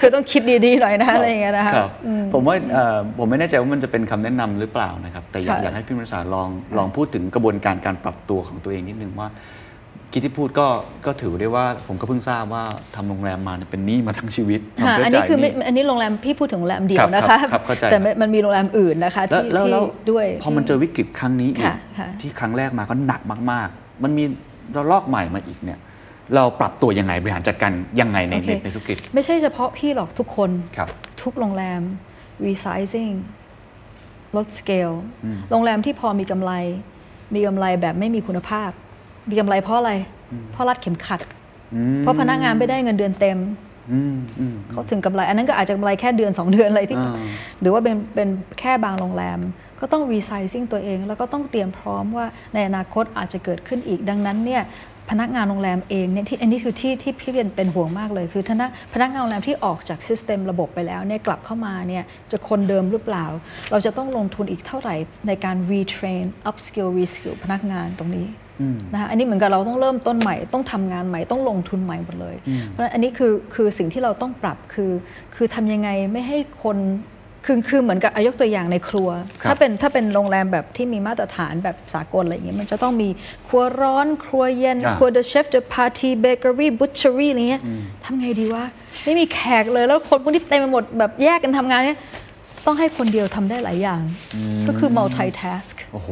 [0.00, 1.90] คือต้องคิดดีๆหน่อยนะอะไรอย่างเงี้ยนะคะครับ
[2.34, 9.28] ผมว่าเอ่อผมไม่แน่ใจว่ามันจะเป็นคำแนะนำหรือเปล่านะครับแต่อยากค่ะอยากให้พี่มรสาลองลองพูดถึงกระบวนการการปรับตัวของตัวเองนิดนึงว่า
[10.16, 10.66] คิดที่พูดก็
[11.06, 23.20] ก็ถือได้ว่าผมก็เพิ่งทราบว่าทำโรงแรมมาเนี่ยเป็นหนี้มาทั้งชีวิตค่ะทำเพื่อันนี้จ่ายคือหไม่อันนี้โรงแรมพี่พูดถึงโรงแรมเดียวนะครัคะบครับเข้าใจแต่มันมันมีโรงแรมอื่นนะคะแล้วที่แล้วที่แล้วด้วยพอมันเจอวิกฤตครั้งนี้อีกค่ะค่ะที่ครั้งแรกมาก็หนัก
[23.52, 24.24] มาก ๆ มันมี
[24.76, 25.78] ระลอกใหม่มาอีกเนี่ย
[26.34, 30.88] เราปรับตัวยังไงบริหารจัดการยังไงในโอเคในในธุรกิจ ไม่ใช่เฉพาะพี่หรอกทุกคนครับ
[31.22, 31.80] ทุกโรงแรม
[32.46, 33.14] resizing
[34.36, 34.90] ลดสเกล
[35.50, 36.52] โรงแรมที่พอมีกำไร
[37.34, 38.70] มีกำไรแบบไม่มีคุณภาพ
[39.30, 39.92] มีกำไรเพราะอะไร
[40.52, 41.20] เพราะรัดเข็มขัด
[42.00, 43.38] เพราะพนักงานไม่ได้เงินเดือนเต็ม
[43.92, 47.14] อืมอืมเขาถึงกำไร อันนั้นก็อาจจะกำไรแค่เดือน 2 เดือนอะไรที่อ่า
[47.60, 48.28] หรือว่าเป็นเป็น
[48.60, 49.38] แค่บางโรงแรม
[49.80, 54.62] ก็ต้อง resizing ตัวเอง แล้วก็ต้องเตรียมพร้อมว่าในอนาคตอาจจะเกิดขึ้นอีกดังนั้นเนี่ย
[55.10, 63.26] พนักงานโรงแรมเองเนี่ยที่อันนี้คือที่ที่พี่เป็นเป็นห่วงมากเลย คือพนักพนักงานโรงแรมที่ออกจาก system ระบบไปแล้วเนี่ยกลับเข้ามาเนี่ยจะคนเดิมหรือเปล่า
[63.70, 64.94] เราจะต้องลงทุนอีกเท่าไหร่
[65.26, 68.26] ในการ retrain upskill reskill พนักงานตรงนี้
[68.92, 72.36] นะคะอันนี้เหมือนกับเราต้องเริ่มต้นใหม่ต้องทำงานใหม่ต้องลงทุนใหม่หมดเลย
[72.68, 74.92] เพราะฉะนั้นอันนี้คือคือสิ่งที่เราต้องปรับคือ
[75.34, 76.78] คือทำยังไงไม่ให้คน
[77.46, 79.08] คือคือเหมือนกับอายกตัวอย่างในครัว
[79.42, 83.08] ครับถ้าเป็นถ้าเป็นโรงแรมแบบที่มีมาตรฐานแบบสากลอะไรอย่างเงี้ยมันจะต้องมี
[83.48, 87.62] ครัวร้อนครัวเย็นอ่าครัว the chef the party bakery butchery อะไรเงี้ย
[88.04, 88.64] ทำไงดีวะ
[89.04, 91.98] ไม่มีแขกเลยแล้วคนพวกนี้เต็มไปหมดแบบแยกกันทำงานเนี่ย
[92.66, 94.02] ต้องให้คนเดียวทำได้หลายอย่าง
[94.68, 96.08] ก็คือ multitask โอ้โห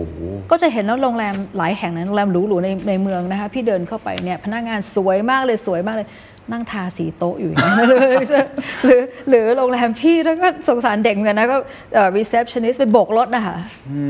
[0.50, 6.08] ก็จะเห็นแล้วโรงแรมหลายแห่งนะโรงแรมหรูๆในในเมืองนะคะพี่เดินเข้าไปเนี่ยพนักงานสวยมากเลยสวยมากเลย
[6.52, 7.88] นั่งทาสีโต๊ะอยู่อย่างนั้น
[8.84, 11.56] หรือหรือโรงแรมพี่แล้วก็สงสารเด็กเหมือนกันนะก็
[11.94, 13.56] เอ่อ receptionist ไปโบกรถนะคะ
[13.90, 14.02] อื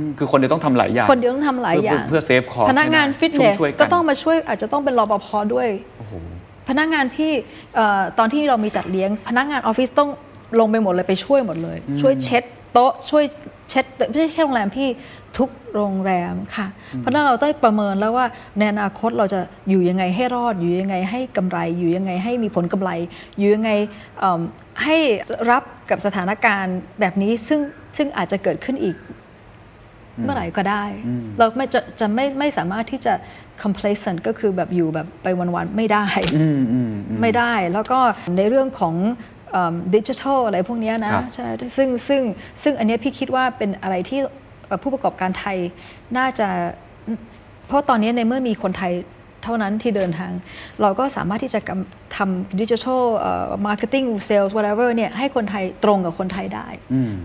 [0.00, 6.12] มคือคนเดียวต้องทำหลายอย่าง คนเดียวต้องทำหลายอย่าง เพื่อ save cost พนักงานฟิตเนสช่วยๆก็ต้องมาช่วยอาจจะต้องเป็นรปภด้วยโอ้โห
[6.68, 7.30] พนักงานพี่
[7.74, 10.10] เอ่อตอนที่เรามีจัดเลี้ยง พนักงานออฟฟิศต้อง
[10.60, 13.24] ลงไปหมดเลยไปช่วยหมดเลย ช่วยเช็ดโต๊ะช่วย
[13.70, 14.88] เช็ดไม่ใช่แค่โรงแรมพี่
[15.38, 16.66] ทุกโรงแรมค่ะ
[16.98, 18.26] เพราะนั้นเราต้องประเมินแล้วว่า
[18.58, 22.90] ในอนาคตเราจะอยู่ยังไงให้รอด อยู่ยังไงให้กำไร อยู่ยังไงให้มีผลกำไร
[23.38, 23.70] อยู่ยังไง
[24.18, 24.40] เอิ่ม
[24.84, 24.96] ให้
[25.50, 27.60] รับกับสถานการณ์แบบนี้ซึ่ง
[27.96, 28.96] ซึ่งอาจจะเกิดขึ้นอีก
[30.24, 30.84] เมื่อไหร่ก็ได้
[31.38, 33.14] เราไม่จะจะไม่ไม่สามารถที่จะ
[33.62, 37.98] complacent ก็คือแบบอยู่แบบไปวันๆไม่ได้อืมอืมอืมไม่ได้ แล้วก็
[38.36, 38.94] ในเรื่องของ
[39.94, 42.22] ดิจิทัลอะไรพวกเนี้ยนะครับใช่ซึ่งซึ่ง
[42.62, 44.20] ซึ่งอันเนี้ยพี่คิดว่าเป็นอะไรที่
[44.66, 45.58] เอ่อผู้ประกอบการไทย
[46.16, 46.48] น่าจะ
[47.66, 48.94] เพราะตอนนี้ในเมื่อมีคนไทย
[49.44, 50.32] เท่านั้นที่เดินทาง
[50.82, 53.02] เราก็สามารถที่จะกำทำดิจิทัล
[53.66, 56.66] มาร์เก็ตติ้งเซลส์ whatever เนี่ยให้คนไทยตรงกับคนไทยได้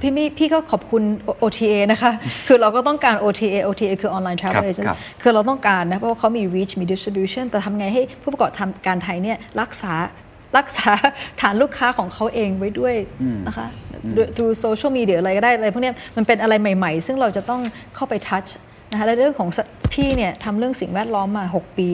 [0.02, 1.04] พี่ไม่พี่ก็ขอบคุณ
[1.44, 2.12] OTA นะคะ
[2.48, 8.52] คือเราก็ต้องการ OTA OTA คือ online ครับ travel agent ครับคือเราต้องการนะ เพราะว่าเขามี reach มี distribution แต่ทำไงให้ผู้ประกอบ
[8.88, 9.94] การไทยเนี่ยรักษา
[10.58, 10.91] รักษา
[11.41, 12.95] ฐานลูกค้าของเขาเองไว้ด้วย
[13.47, 13.68] นะคะ
[14.18, 17.62] ด้วย through social media อะไรก็ได้อะไรพวกเนี้ยมันเป็นอะไรใหม่ๆ ซึ่งเราจะต้อง
[17.95, 18.49] เข้าไป touch
[18.91, 19.60] นะคะและเรื่องของส
[19.93, 21.88] พี่เนี่ยทำเรื่องสิ่งแวดล้อมมา 6 ปี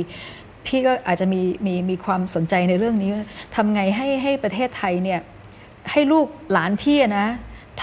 [0.67, 5.19] พี่ก็อาจจะมีมีมีความสนใจในเรื่องนี้ว่าทำไงให้ให้ประเทศไทยเนี่ย
[5.91, 7.27] ให้ลูกหลานพี่อะนะ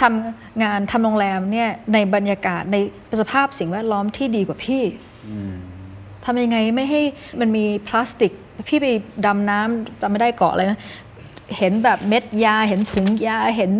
[0.00, 2.76] ทำงานทำโรงแรมเนี่ยในบรรยากาศใน
[3.20, 4.82] สภาพสิ่งแวดล้อมที่ดีกว่าพี่
[6.24, 7.02] ทำยังไงไม่ให้
[7.40, 8.32] มันมีพลาสติก
[8.68, 8.86] พี่ไป
[9.26, 10.78] ดำน้ำจำไม่ได้เกาะเลยนะ
[11.58, 13.72] เห็นแบบเม็ดยาเห็นถุงยาเห็น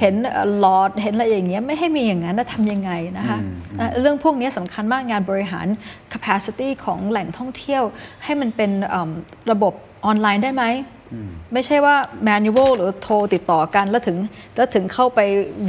[0.00, 3.38] เห็นเอ่อหลอดเห็นอะไรอย่างเงี้ยไม่ให้มีอย่างนั้นนะทำยังไงนะคะ
[3.78, 5.66] อะเรื่องพวกนี้สำคัญมากงานบริหาร
[6.12, 7.82] capacity ของแหล่งท่องเที่ยว
[8.24, 9.10] ให้มันเป็นเอิ่ม
[9.50, 9.72] ระบบ
[10.04, 10.64] ออนไลน์ได้ไหม
[11.52, 11.94] ไม่ใช่ว่า
[12.28, 14.16] manual หรือโทรติดต่อกัน แล้วถึง
[14.56, 15.20] แล้วถึงเข้าไป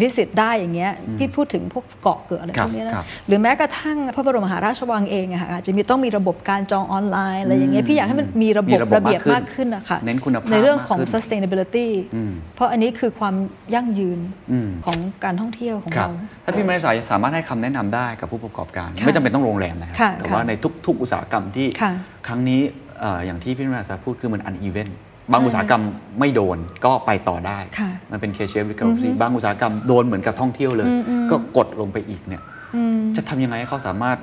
[0.02, 13.36] visit ได้อย่างเงี้ยพี่พูดถึงพวกเกาะเกิดอะไรครัพบวกเนี้ยนะครับหรือแม้กระทั่งพระบรมมหาราชวังเองอะค่ะอาจจะมีต้องมีระบบการจองออนไลน์อะไรอย่างเงี้ยพี่อยากให้มันมีระบมีบระบบระเบียบมามากกขึ้ขึ้นนนะคะเน้นคุณภาพในเรื่องของมากขึ้น sustainability อืมเพราะอันนี้คือความ
[13.76, 14.20] ยั่งยืน
[14.52, 16.12] อืมของการท่องเที่ยวของครับเรา
[16.44, 20.54] ถ้าพี่มาริสาสามารถให้คำแนะนำได้กับผู้ประกอบการค่ะไม่จำเป็นต้องโรงแรมนะครัค่ะแต่ว่าค่ะใน
[20.86, 21.92] ทุก ๆ อุตสาหกรรมที่ค่ะ
[22.28, 22.62] ครั้งนี้
[23.00, 24.98] เอ่ออย่างที่พี่มาริสาพูดคือมันอันอีเวนต์
[25.34, 25.84] บางใช่อุตสาหกรรม
[26.20, 30.90] ไม่โดนก็ไปต่อได้ค่ะมันเป็น K-shaped recovery บางอุตสาหกรรมโดนเหมือนกับท่องเที่ยวเลย
[31.32, 32.42] ก็กดลงไปอีกเนี่ย
[32.76, 34.18] อืมจะทำยังไงให้เขาสามารถ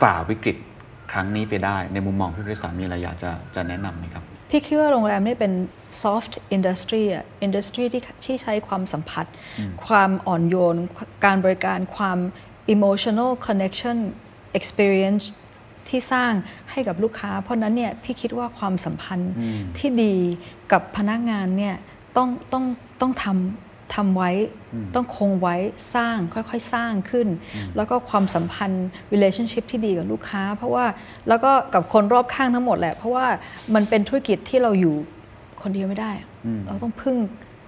[0.00, 0.56] ฝ่าวิกฤต
[1.12, 5.52] ครั้งนี้ไปได้ ในมุมมองพี่มาริสามีอะไรอยากจะจะแนะนำไหมครับ พี่คิดว่าโรงแรมนี่เป็น
[6.02, 9.26] soft industry อะ industry ที่ที่ใช้ความสัมผัส
[9.86, 10.76] ความอ่อนโยน
[11.24, 12.18] การบริการความ
[12.74, 13.96] emotional connection
[14.58, 15.24] experience
[15.88, 16.32] ที่สร้าง
[16.70, 19.32] ให้กับลูกค้า เพราะฉะนั้นเนี่ยพี่คิดว่าความสัมพันธ์
[19.78, 20.14] ที่ดี
[20.72, 21.76] กับพนักงานเนี่ย
[22.16, 22.64] ต้องต้อง
[23.00, 24.30] ต้องทำทำไว้
[24.94, 25.56] ต้องคงไว้
[25.94, 27.28] สร้างค่อยๆสร้างขึ้น
[27.76, 30.84] แล้วก็ความสัมพันธ์ relationship ที่ดีกับลูกค้า เพราะว่า
[31.28, 33.26] แล้วก็กับคนรอบข้างทั้งหมดแหละ เพราะว่า
[33.74, 34.96] มันเป็นธุรกิจที่เราอยู่
[35.62, 36.12] คนเดียวไม่ได้
[36.66, 37.16] เราต้องพึ่ง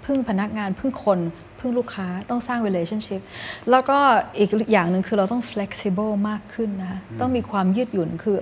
[0.04, 1.18] พึ่งพนักงานพึ่งคน
[1.60, 3.20] พึ่งลูกค้าต้องสร้าง relationship
[3.70, 3.98] แล้วก็
[4.38, 8.36] อีกอย่างหนึ่งคือเราต้อง flexible มากขึ้นนะต้องมีความยืดหยุ่นคือ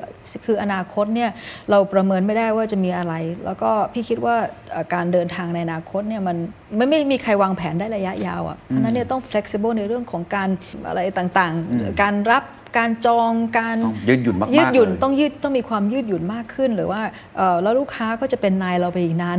[0.45, 1.31] คืออนาคตเนี่ย
[1.71, 3.15] เราประเมินไม่ได้ว่าจะมีอะไร
[3.45, 4.37] แล้วก็พี่คิดว่า
[4.71, 6.37] เอ่อการเดินทางในอนาคตเนี่ยมัน
[6.77, 10.49] ไม่ไม่มีใครวางแผนได้ระยะยาวอะ่ะเพราะฉะนั้นเนี่ยต้อง flexible ในเรื่องของการ
[10.89, 12.45] อะไรต่างๆ การรับ
[12.79, 17.01] การจองการต้องยืดหยุ่นมากๆยืดหยุ่นเลยต้องยืดต้องมีความยืดหยุ่นมากขึ้น หรือว่า
[17.37, 19.37] เอ่อแล้วลูกค้าก็จะเป็นนายเราไปอีกนาน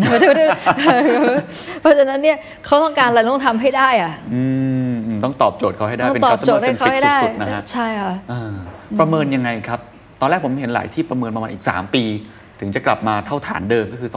[1.81, 4.43] เพราะฉะนั้นเนี่ยเขาต้องการอะไรต้องทำให้ได้อะอื
[4.91, 8.53] มอืมต้องตอบโจทย์เขาให้ได้ต้องเป็นตอบโจท customer ย์ให้เขา centric ให้ได้สุดๆนะฮะใช่ค่ะอ่า
[8.99, 9.79] ประเมินยังไงครับ
[10.21, 12.03] ตอนแรกผมเห็นหลายที่ประเมินประมาณอีก 3 ปี
[12.59, 14.09] ถึงจะกลับมาเท่าฐานเดิมก็คือ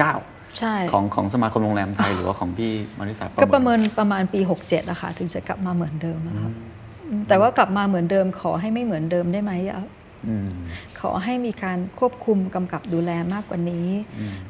[0.00, 6.50] 2019ใช่ของของสมาคมโรงแรมไทยหรือว่าของพี่มาริสาก็ประเมินประมาณปี 67นะคะถึงจะกลับมาเหมือนเดิมนะคะ
[7.28, 9.86] แต่ว่ากลับมาเหมือนเดิมขอให้ไม่เหมือนเดิมได้ไหมอะ
[10.26, 10.48] อืม
[11.00, 13.88] ขอให้มีการควบคุมกำกับดูแลมากกว่านี้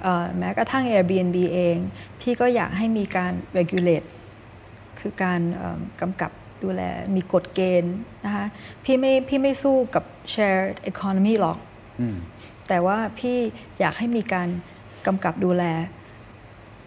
[0.02, 1.76] เอ่อแม้กระทั่ง Airbnb เอง
[2.20, 4.08] พี่ก็อยากให้มีการ regulate
[5.00, 6.30] คือการเอิ่มกำกับ
[6.62, 6.82] ดูแล
[7.14, 7.94] มีกฎเกณฑ์
[8.24, 8.46] นะคะ
[8.84, 11.58] พี่ไม่พี่ไม่สู้กับ shared economy หรอก
[12.00, 12.16] อืม
[12.68, 13.36] แต่ว่าพี่
[13.80, 14.48] อยากให้มีการ
[15.06, 15.64] กำกับดูแล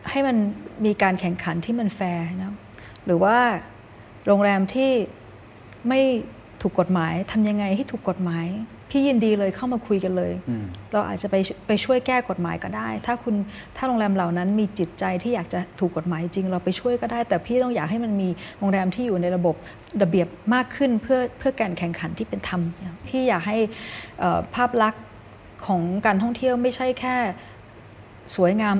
[0.10, 0.38] ให้มัน
[0.86, 2.54] มีการแข่งขันที่มันแฟร์นะ
[3.06, 3.38] หรือว่า
[4.26, 4.92] โรงแรมที่
[5.90, 6.00] ไม่
[6.62, 8.48] ถูกกฎหมายทำยังไงให้ถูกกฎหมาย
[8.90, 11.36] พี่ยินดีเลยเข้ามาคุยกันเลยอืมเราอาจจะไป
[11.68, 13.36] ไปช่วยแก้กฎหมายก็ได้ ถ้าคุณ
[13.78, 18.30] ถ้าโรงแรมเหล่านั้นมีจิตใจที่อยากจะถูกกฎหมายจริง เราไปช่วยก็ได้ แต่พี่ต้องอยากให้มันมี
[18.60, 19.56] โรงแรมที่อยู่ในระบบ
[20.02, 22.62] ระเบียบมากขึ้นเพื่อเพื่อการแข่งขันที่เป็นธรรม
[23.08, 23.58] พี่อยากให้
[24.20, 25.04] เอ่อภาพลักษณ์
[25.66, 27.16] ของการท่องเที่ยวไม่ใช่แค่
[28.36, 28.76] สวยงาม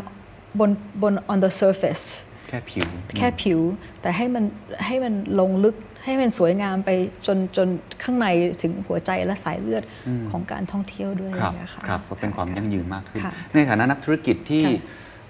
[0.60, 2.06] บนบน on the surface
[2.50, 2.88] แค่ผิว
[3.18, 3.60] แค่ผิว
[4.02, 4.44] แต่ให้มัน
[4.86, 5.76] ให้มันลงลึก
[6.06, 6.90] ให้มันสวยงามไป
[7.28, 7.68] จนจน
[8.04, 8.28] ข้างใน
[8.62, 9.84] ถึงหัวใจและสายเลือด
[10.32, 14.82] ของการท่องเที่ยวด้วยครับนะคะครับก็เป็นความยั่งยืนมากขึ้นค่ะในฐานะนักธุรกิจที่ค่ะ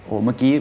[0.03, 0.53] โอ้เมื่อกี้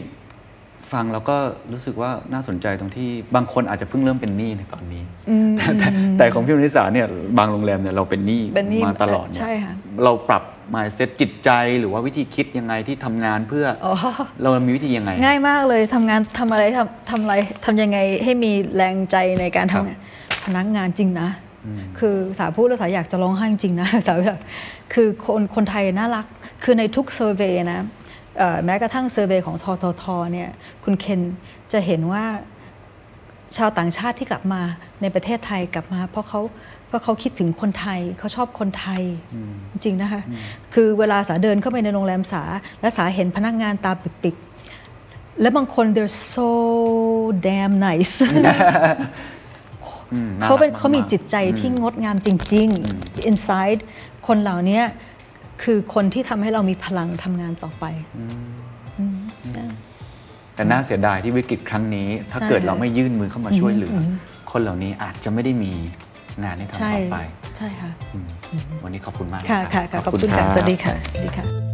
[0.91, 1.35] ฟังแล้วก็
[1.71, 5.87] รู้สึกว่าน่าสนใจตรงที่บางคนอาจจะเพิ่งเริ่มเป็นหนี้ในตอนนี้อืมแต่แต่
[6.17, 7.07] แต่ของพี่วนิสาเนี่ย
[7.37, 10.43] บางโรงแรมเนี่ยเราเป็นหนี้เป็นหนี้มาตลอดเนี่ยใช่ค่ะเราปรับ
[10.73, 11.49] mindset จิตใจ
[11.79, 13.95] หรือว่าวิธีคิดยังไงที่ทำงานเพื่อออ๋อ
[14.41, 17.33] เรามีวิธียังไง ง่ายมากเลยทำงานทำอะไรทำทำอะไร
[17.65, 19.99] ทำยังไงให้มีแรงใจในการครับทำงาน
[20.45, 21.29] พนักงานจริงนะ
[21.99, 24.39] คือสาพูดแล้วสาอยากจะร้องไห้จริงๆนะสาแบบ
[24.93, 26.25] คือคนคนไทยน่ารัก
[26.63, 27.85] คือในทุกเซอร์เวยนะ
[28.37, 30.03] เอ่อแม้กระทั่งเซอร์เวยของททท
[30.33, 30.49] เนี่ย
[30.83, 31.21] คุณเคน
[31.71, 32.23] จะเห็นว่า
[33.57, 34.61] ชาวต่างชาติที่กลับมา
[35.01, 36.41] ในประเทศไทยกลับมา เพราะเขา
[36.87, 39.03] เพราะเขาคิดถึงคนไทยเขาชอบคนไทย
[39.71, 40.21] จริงๆนะคะ
[40.73, 42.43] คือเวลาสาเดินเข้าไปในโรงแรมสา
[42.81, 43.91] และสาเห็นพนักงานตา
[44.23, 46.49] ปิบๆและบางคน they're so
[47.45, 48.17] damn nice
[50.13, 52.67] อืมเขาเป็นรักเขามีกๆจิตใจที่งดงามจริง
[52.97, 53.79] ๆ inside
[54.27, 54.81] คนเหล่านี้
[55.63, 57.85] คือคนที่ทำให้เรามีพลังทำงานต่อไป
[60.55, 63.99] แต่น่าเสียดายที่วิกฤตครั้งนี้ ถ้าใช่เกิดค่ะเราไม่ยื่นมือเข้ามาช่วยเหลืออ
[64.51, 65.71] คนเหล่านี้อาจจะไม่ได้มี
[66.43, 67.17] งานให้ทำใช่ต่อไป
[67.57, 68.27] ใช่ค่ะอืม
[68.83, 71.64] วันนี้ขอบคุณมากค่ะนรับค่ะค่ะขอบคุณค่ะรับสวัสดีค่ะสวัสดีค่ะ